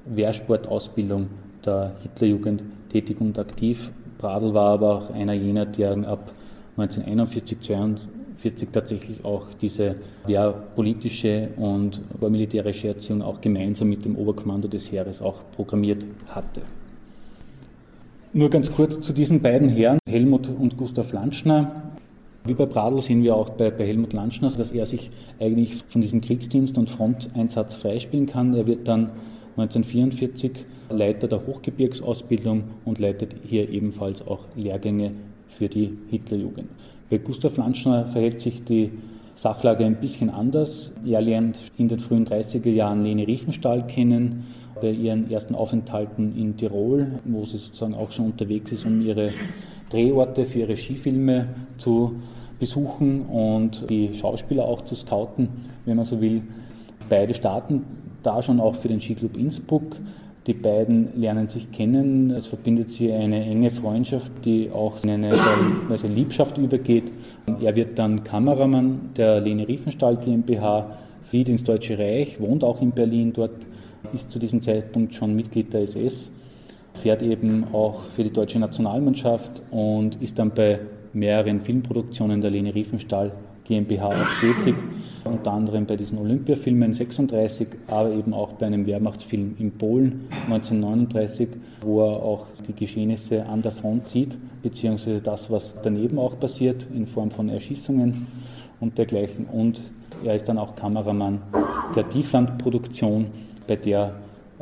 [0.07, 1.29] Wehrsportausbildung
[1.64, 3.91] der Hitlerjugend tätig und aktiv.
[4.20, 6.33] Radl war aber auch einer jener, der ab
[6.77, 7.59] 1941,
[8.45, 14.90] 1942 tatsächlich auch diese ja, politische und militärische Erziehung auch gemeinsam mit dem Oberkommando des
[14.92, 16.62] Heeres auch programmiert hatte.
[18.32, 21.92] Nur ganz kurz zu diesen beiden Herren, Helmut und Gustav Lanschner.
[22.45, 26.03] Wie bei Bradl sehen wir auch bei, bei Helmut Lanschner, dass er sich eigentlich von
[26.03, 28.55] diesem Kriegsdienst und Fronteinsatz freispielen kann.
[28.55, 29.12] Er wird dann
[29.57, 30.51] 1944
[30.90, 35.12] Leiter der Hochgebirgsausbildung und leitet hier ebenfalls auch Lehrgänge
[35.49, 36.68] für die Hitlerjugend.
[37.11, 38.90] Bei Gustav Lanschner verhält sich die
[39.36, 40.92] Sachlage ein bisschen anders.
[41.05, 44.46] Er lernt in den frühen 30er Jahren Lene Riefenstahl kennen,
[44.80, 49.32] bei ihren ersten Aufenthalten in Tirol, wo sie sozusagen auch schon unterwegs ist, um ihre
[49.90, 51.48] Drehorte für ihre Skifilme
[51.78, 52.16] zu
[52.59, 55.48] besuchen und die Schauspieler auch zu scouten,
[55.84, 56.42] wenn man so will.
[57.09, 57.84] Beide starten
[58.22, 59.96] da schon auch für den Skiclub Innsbruck.
[60.47, 65.32] Die beiden lernen sich kennen, es verbindet sie eine enge Freundschaft, die auch in eine
[65.88, 67.11] also Liebschaft übergeht.
[67.62, 70.99] Er wird dann Kameramann der Lene Riefenstahl GmbH,
[71.30, 73.55] flieht ins Deutsche Reich, wohnt auch in Berlin, dort
[74.12, 76.30] ist zu diesem Zeitpunkt schon Mitglied der SS,
[76.92, 80.78] fährt eben auch für die deutsche Nationalmannschaft und ist dann bei
[81.14, 83.32] mehreren Filmproduktionen der Lene Riefenstahl
[83.65, 84.75] GmbH auch tätig,
[85.25, 91.49] unter anderem bei diesen Olympiafilmen 36, aber eben auch bei einem Wehrmachtsfilm in Polen 1939,
[91.81, 96.87] wo er auch die Geschehnisse an der Front sieht, beziehungsweise das, was daneben auch passiert,
[96.95, 98.27] in Form von Erschießungen
[98.81, 99.47] und dergleichen.
[99.47, 99.81] Und
[100.25, 101.41] er ist dann auch Kameramann
[101.97, 103.27] der Tieflandproduktion,
[103.67, 104.15] bei der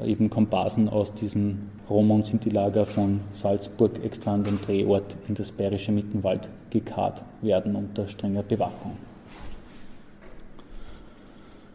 [0.05, 1.59] eben Komparsen aus diesem
[1.91, 7.77] Rom- und Sinti-Lager von Salzburg extra an den Drehort in das bayerische Mittenwald gekarrt werden
[7.77, 8.97] unter strenger Bewachung.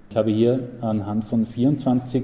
[0.10, 2.24] Ich habe hier anhand von 24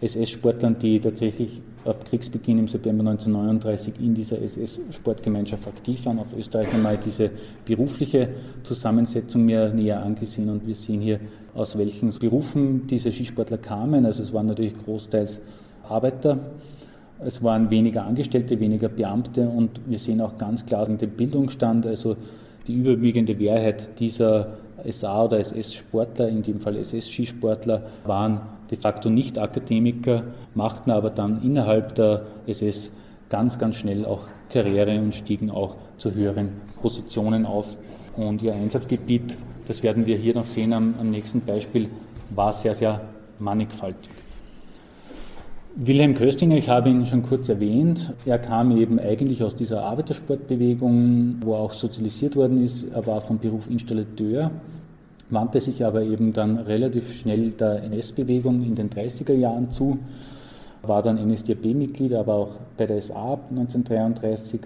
[0.00, 6.72] SS-Sportlern, die tatsächlich ab Kriegsbeginn im September 1939 in dieser SS-Sportgemeinschaft aktiv waren, auf Österreich
[6.72, 7.30] einmal diese
[7.64, 8.28] berufliche
[8.62, 11.18] Zusammensetzung mir näher angesehen und wir sehen hier,
[11.54, 14.06] aus welchen Berufen diese Skisportler kamen.
[14.06, 15.40] Also es waren natürlich großteils
[15.88, 16.38] Arbeiter,
[17.20, 22.16] es waren weniger Angestellte, weniger Beamte und wir sehen auch ganz klar den Bildungsstand, also
[22.66, 28.40] die überwiegende Mehrheit dieser SA- oder SS-Sportler, in dem Fall SS-Skisportler, waren
[28.70, 32.90] de facto nicht Akademiker, machten aber dann innerhalb der SS
[33.28, 36.50] ganz, ganz schnell auch Karriere und stiegen auch zu höheren
[36.80, 37.66] Positionen auf.
[38.16, 39.36] Und ihr Einsatzgebiet,
[39.66, 41.88] das werden wir hier noch sehen am, am nächsten Beispiel,
[42.30, 43.00] war sehr, sehr
[43.38, 44.23] mannigfaltig.
[45.76, 51.38] Wilhelm Köstinger, ich habe ihn schon kurz erwähnt, er kam eben eigentlich aus dieser Arbeitersportbewegung,
[51.40, 52.84] wo er auch sozialisiert worden ist.
[52.94, 54.52] Er war vom Beruf Installateur,
[55.30, 59.98] wandte sich aber eben dann relativ schnell der NS-Bewegung in den 30er Jahren zu,
[60.82, 64.60] war dann NSDAP-Mitglied, aber auch bei der SA ab 1933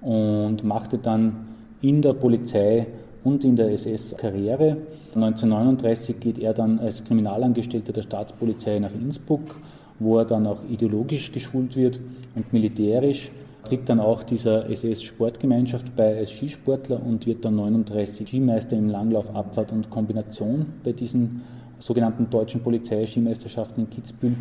[0.00, 1.36] und machte dann
[1.82, 2.88] in der Polizei
[3.22, 4.78] und in der SS Karriere.
[5.14, 9.54] 1939 geht er dann als Kriminalangestellter der Staatspolizei nach Innsbruck
[9.98, 11.98] wo er dann auch ideologisch geschult wird
[12.34, 13.30] und militärisch,
[13.64, 19.34] tritt dann auch dieser SS-Sportgemeinschaft bei als Skisportler und wird dann 39 Skimeister im Langlauf,
[19.34, 21.42] Abfahrt und Kombination bei diesen
[21.78, 24.34] sogenannten deutschen Polizeiskimeisterschaften in Kitzbühel,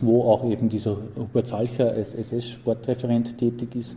[0.00, 3.96] wo auch eben dieser Hubert Salcher als SS-Sportreferent tätig ist.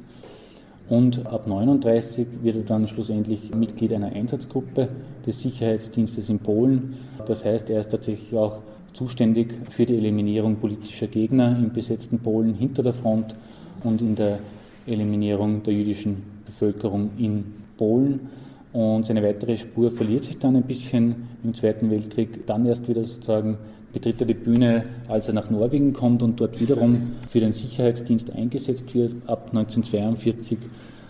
[0.89, 4.89] Und ab 39 wird er dann schlussendlich Mitglied einer Einsatzgruppe
[5.26, 6.96] des Sicherheitsdienstes in Polen.
[7.26, 8.60] Das heißt, er ist tatsächlich auch
[8.94, 13.36] zuständig für die Eliminierung politischer Gegner im besetzten Polen hinter der Front
[13.84, 14.39] und in der
[14.86, 17.44] Eliminierung der jüdischen Bevölkerung in
[17.78, 18.20] Polen.
[18.74, 22.46] Und seine weitere Spur verliert sich dann ein bisschen im Zweiten Weltkrieg.
[22.46, 23.58] Dann erst wieder sozusagen
[23.92, 28.32] betritt er die Bühne, als er nach Norwegen kommt und dort wiederum für den Sicherheitsdienst
[28.32, 30.58] eingesetzt wird ab 1942.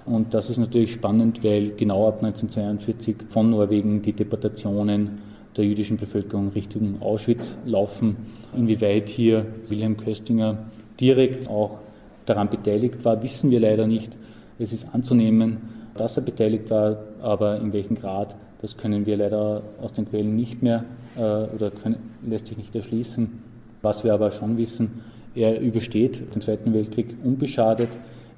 [0.06, 5.20] Und das ist natürlich spannend, weil genau ab 1942 von Norwegen die Deportationen
[5.58, 8.16] der jüdischen Bevölkerung Richtung Auschwitz laufen.
[8.56, 10.58] Inwieweit hier Wilhelm Köstinger
[11.00, 11.80] direkt auch
[12.26, 14.16] daran beteiligt war, wissen wir leider nicht.
[14.60, 15.58] Es ist anzunehmen,
[15.96, 20.36] dass er beteiligt war, aber in welchem Grad, das können wir leider aus den Quellen
[20.36, 20.86] nicht mehr
[21.18, 23.42] äh, oder können, lässt sich nicht erschließen.
[23.82, 25.02] Was wir aber schon wissen,
[25.34, 27.90] er übersteht den Zweiten Weltkrieg unbeschadet.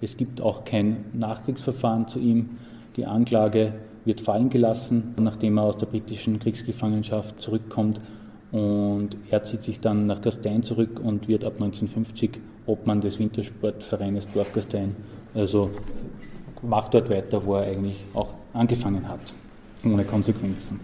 [0.02, 2.52] Es gibt auch kein Nachkriegsverfahren zu ihm.
[2.96, 3.74] Die Anklage
[4.06, 8.02] wird fallen gelassen, nachdem er aus der britischen Kriegsgefangenschaft zurückkommt.
[8.52, 12.32] Und er zieht sich dann nach Gastein zurück und wird ab 1950
[12.66, 14.96] Obmann des Wintersportvereines Dorfgastein.
[15.34, 15.70] Also
[16.62, 19.20] macht dort weiter, wo er eigentlich auch angefangen hat,
[19.84, 20.80] ohne Konsequenzen.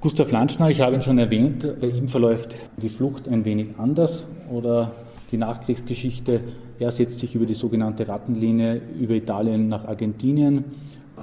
[0.00, 4.26] Gustav Lanschner, ich habe ihn schon erwähnt, bei ihm verläuft die Flucht ein wenig anders
[4.50, 4.90] oder
[5.30, 6.40] die Nachkriegsgeschichte.
[6.80, 10.64] Er setzt sich über die sogenannte Rattenlinie über Italien nach Argentinien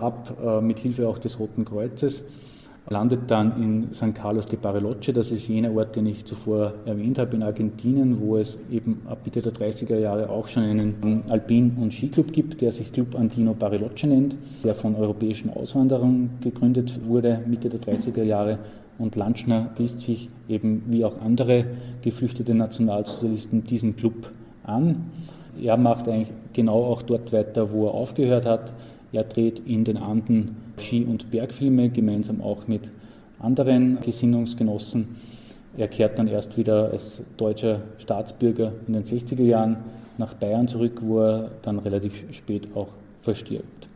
[0.01, 2.23] ab, äh, mit Hilfe auch des Roten Kreuzes,
[2.89, 7.19] landet dann in San Carlos de Bariloche, das ist jener Ort, den ich zuvor erwähnt
[7.19, 11.77] habe in Argentinien, wo es eben ab Mitte der 30er Jahre auch schon einen Alpin-
[11.79, 17.41] und Skiclub gibt, der sich Club Andino Bariloche nennt, der von europäischen Auswanderern gegründet wurde,
[17.47, 18.59] Mitte der 30er Jahre.
[18.97, 21.65] Und Lanschner schließt sich eben wie auch andere
[22.01, 24.31] geflüchtete Nationalsozialisten diesen Club
[24.63, 25.05] an.
[25.61, 28.73] Er macht eigentlich genau auch dort weiter, wo er aufgehört hat.
[29.11, 32.89] Er dreht in den Anden Ski- und Bergfilme, gemeinsam auch mit
[33.39, 35.15] anderen Gesinnungsgenossen.
[35.77, 39.77] Er kehrt dann erst wieder als deutscher Staatsbürger in den 60er Jahren
[40.17, 42.89] nach Bayern zurück, wo er dann relativ spät auch
[43.21, 43.87] verstirbt.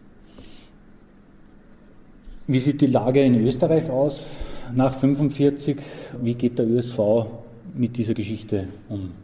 [2.48, 4.36] Wie sieht die Lage in Österreich aus
[4.76, 5.78] nach 1945?
[6.22, 7.00] Wie geht der ÖSV
[7.76, 9.23] mit dieser Geschichte um?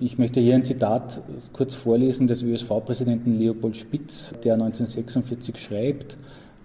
[0.00, 1.20] Ich möchte hier ein Zitat
[1.52, 6.16] kurz vorlesen des ÖSV-Präsidenten Leopold Spitz, der 1946 schreibt,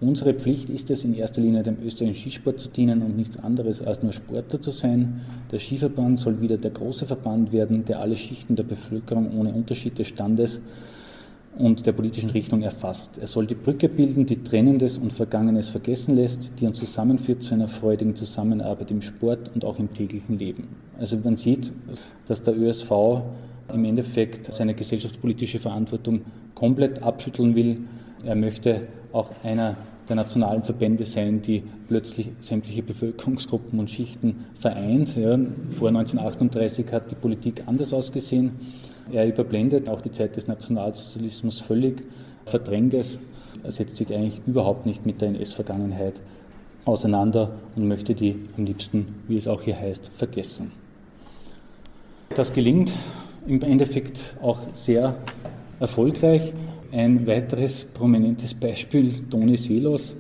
[0.01, 3.81] Unsere Pflicht ist es, in erster Linie dem österreichischen Skisport zu dienen und nichts anderes
[3.81, 5.21] als nur Sportler zu sein.
[5.51, 9.99] Der Skiverband soll wieder der große Verband werden, der alle Schichten der Bevölkerung ohne Unterschied
[9.99, 10.61] des Standes
[11.57, 13.17] und der politischen Richtung erfasst.
[13.17, 17.53] Er soll die Brücke bilden, die Trennendes und Vergangenes vergessen lässt, die uns zusammenführt zu
[17.53, 20.67] einer freudigen Zusammenarbeit im Sport und auch im täglichen Leben.
[20.99, 21.71] Also man sieht,
[22.27, 22.91] dass der ÖSV
[23.73, 26.21] im Endeffekt seine gesellschaftspolitische Verantwortung
[26.55, 27.79] komplett abschütteln will.
[28.23, 29.75] Er möchte auch einer
[30.07, 35.15] der nationalen Verbände sein, die plötzlich sämtliche Bevölkerungsgruppen und Schichten vereint.
[35.15, 35.37] Ja,
[35.69, 38.51] vor 1938 hat die Politik anders ausgesehen.
[39.11, 42.03] Er überblendet auch die Zeit des Nationalsozialismus völlig,
[42.45, 43.19] verdrängt es,
[43.67, 46.13] setzt sich eigentlich überhaupt nicht mit der NS-Vergangenheit
[46.85, 50.71] auseinander und möchte die am liebsten, wie es auch hier heißt, vergessen.
[52.35, 52.91] Das gelingt
[53.47, 55.15] im Endeffekt auch sehr
[55.79, 56.53] erfolgreich.
[56.91, 60.15] Ein weiteres prominentes Beispiel, Toni Seelos.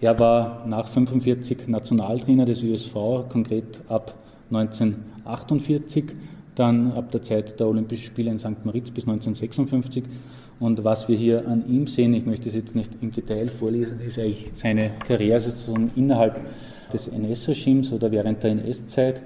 [0.00, 2.94] Er war nach 1945 Nationaltrainer des ÖSV,
[3.28, 4.14] konkret ab
[4.50, 6.04] 1948
[6.56, 8.64] dann ab der Zeit der Olympischen Spiele in St.
[8.64, 10.02] Moritz bis 1956.
[10.58, 14.00] Und was wir hier an ihm sehen, ich möchte es jetzt nicht im Detail vorlesen,
[14.00, 16.40] ist eigentlich seine Karriere sozusagen innerhalb
[16.92, 19.20] des NS-Regimes oder während der NS-Zeit,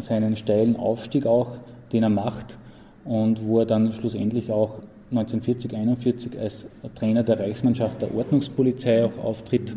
[0.00, 1.56] seinen steilen Aufstieg auch,
[1.92, 2.56] den er macht
[3.04, 4.80] und wo er dann schlussendlich auch
[5.10, 9.74] 1940, 41 als Trainer der Reichsmannschaft der Ordnungspolizei auch auftritt,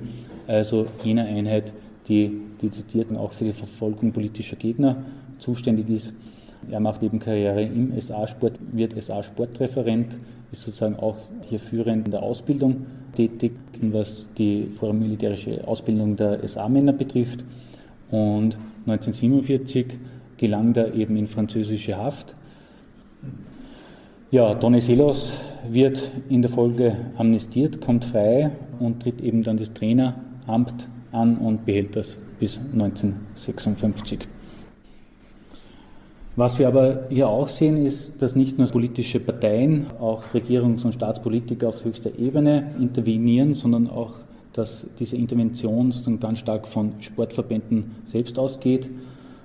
[0.47, 1.73] also jener Einheit,
[2.07, 5.03] die dezidiert auch für die Verfolgung politischer Gegner
[5.39, 6.13] zuständig ist.
[6.70, 10.18] Er macht eben Karriere im SA-Sport, wird SA-Sportreferent,
[10.51, 16.93] ist sozusagen auch hier führend in der Ausbildung tätig, was die vormilitärische Ausbildung der SA-Männer
[16.93, 17.43] betrifft.
[18.11, 19.88] Und 1947
[20.38, 22.36] gelang er eben in französische Haft.
[24.30, 25.34] Ja, Tony Silos
[25.70, 31.65] wird in der Folge amnestiert, kommt frei und tritt eben dann das Traineramt an und
[31.65, 34.28] behält das bis 1956.
[36.38, 40.93] Was wir aber hier auch sehen, ist, dass nicht nur politische Parteien, auch Regierungs- und
[40.93, 44.19] Staatspolitiker auf höchster Ebene intervenieren, sondern auch,
[44.53, 48.88] dass diese Intervention ganz stark von Sportverbänden selbst ausgeht.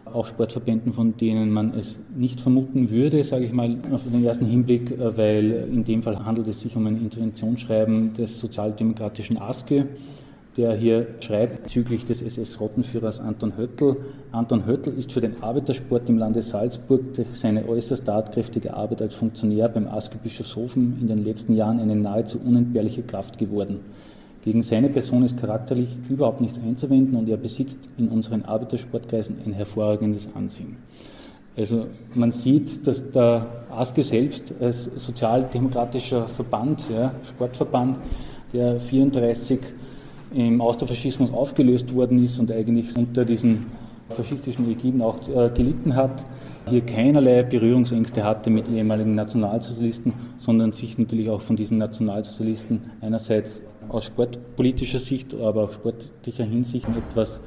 [0.05, 4.45] Auch Sportverbänden, von denen man es nicht vermuten würde, sage ich mal, auf den ersten
[4.45, 9.87] Hinblick, weil in dem Fall handelt es sich um ein Interventionsschreiben des sozialdemokratischen ASKE
[10.57, 13.97] der hier schreibt bezüglich des SS-Rottenführers Anton Höttl.
[14.33, 19.15] Anton Höttl ist für den Arbeitersport im Lande Salzburg durch seine äußerst tatkräftige Arbeit als
[19.15, 23.81] Funktionär beim Aske-Bischofshofen in den letzten Jahren eine nahezu unentbehrliche Kraft geworden.
[24.45, 29.53] Gegen seine Person ist charakterlich überhaupt nichts einzuwenden und er besitzt in unseren Arbeitersportkreisen ein
[29.53, 30.77] hervorragendes Ansehen.
[31.57, 37.99] Also man sieht, dass der ASKE selbst als sozialdemokratischer Verband, ja, Sportverband,
[38.53, 39.61] der 34
[40.35, 43.67] im Austrofaschismus aufgelöst worden ist und eigentlich unter diesen
[44.09, 46.25] faschistischen Ägiden auch äh, gelitten hat,
[46.69, 53.63] hier keinerlei Berührungsängste hatte mit ehemaligen Nationalsozialisten, sondern sich natürlich auch von diesen Nationalsozialisten einerseits
[53.89, 57.41] aus sportpolitischer Sicht, aber auch sportlicher Hinsicht etwas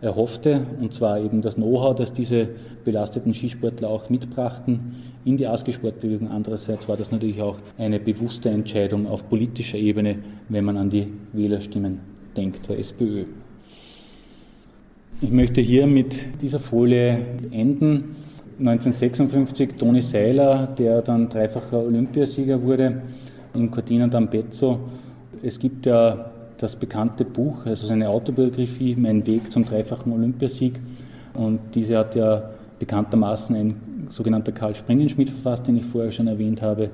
[0.00, 2.48] erhoffte, und zwar eben das Know-how, das diese
[2.84, 6.28] belasteten Skisportler auch mitbrachten in die ASGE-Sportbewegung.
[6.28, 10.18] Andererseits war das natürlich auch eine bewusste Entscheidung auf politischer Ebene,
[10.48, 13.24] wenn man an die Wählerstimmen denkt der SPÖ.
[15.20, 17.18] Ich möchte hier mit dieser Folie
[17.50, 18.16] enden.
[18.58, 23.02] 1956 Toni Seiler, der dann dreifacher Olympiasieger wurde,
[23.54, 24.78] in Cortina d'Ampezzo.
[25.42, 30.74] Es gibt ja das bekannte Buch, also seine Autobiografie, Mein Weg zum dreifachen Olympiasieg.
[31.34, 32.50] Und diese hat ja
[32.82, 36.90] bekanntermaßen ein sogenannter Karl Springenschmidt verfasst, den ich vorher schon erwähnt habe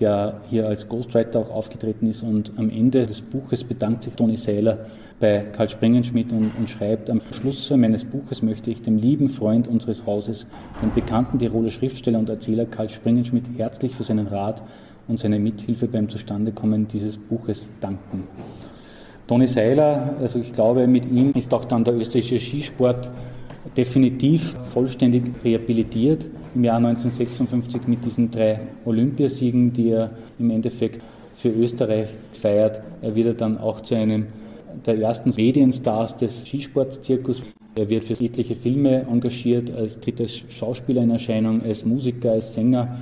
[0.00, 2.22] der hier als Ghostwriter auch aufgetreten ist.
[2.22, 4.86] Und am Ende des Buches bedankt sich Toni Seiler
[5.20, 9.66] bei Karl Sprengenschmidt und, und, schreibt, am Schluss meines Buches möchte ich dem lieben Freund
[9.66, 10.46] unseres Hauses,
[10.80, 14.62] dem bekannten Tiroler Schriftsteller und Erzähler Karl Sprengenschmidt, herzlich für seinen Rat
[15.08, 18.24] und seine Mithilfe beim Zustandekommen dieses Buches danken.
[19.26, 23.10] Toni Seiler, also ich glaube, mit ihm ist auch dann der österreichische Skisport
[23.76, 31.02] definitiv vollständig rehabilitiert im Jahr 1956 mit diesen drei Olympiasiegen, die er im Endeffekt
[31.36, 32.80] für Österreich feiert.
[33.02, 34.26] Er wird dann auch zu einem
[34.86, 37.42] der ersten Medienstars des Skisportzirkus.
[37.76, 42.54] Er wird für etliche Filme engagiert, als tritt als Schauspieler in Erscheinung, als Musiker, als
[42.54, 42.98] Sänger.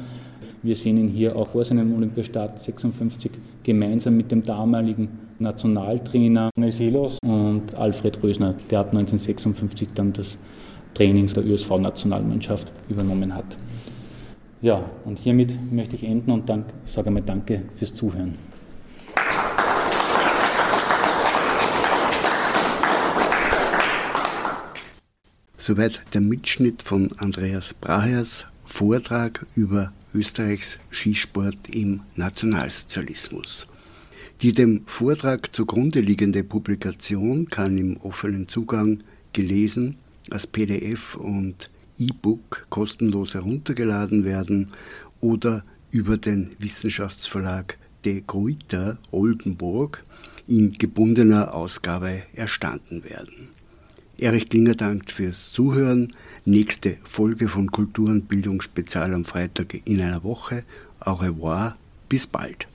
[0.63, 3.31] Wir sehen ihn hier auch vor seinem Olympiastart 56
[3.63, 5.09] gemeinsam mit dem damaligen
[5.39, 10.39] Nationaltrainer Neusilos und Alfred Rösner, der ab 1956 dann das
[10.97, 13.59] Trainings der ÖSV-Nationalmannschaft übernommen hat.
[14.63, 18.35] Ja, und hiermit möchte ich enden und dann sage einmal Danke fürs Zuhören.
[25.59, 33.67] Soweit der Mitschnitt von Andreas Brahers Vortrag über Österreichs Skisport im Nationalsozialismus.
[34.41, 39.01] Die dem Vortrag zugrunde liegende Publikation kann im offenen Zugang
[39.33, 39.97] gelesen,
[40.31, 44.69] als PDF und E-Book kostenlos heruntergeladen werden
[45.21, 50.05] oder über den Wissenschaftsverlag De Gruyter Oldenburg
[50.47, 53.49] in gebundener Ausgabe erstanden werden.
[54.19, 56.13] Erich Klinger dankt fürs Zuhören.
[56.45, 60.65] Nächste Folge von Kultur und Bildung Spezial am Freitag in einer Woche.
[61.01, 61.77] Au revoir,
[62.09, 62.67] bis bald.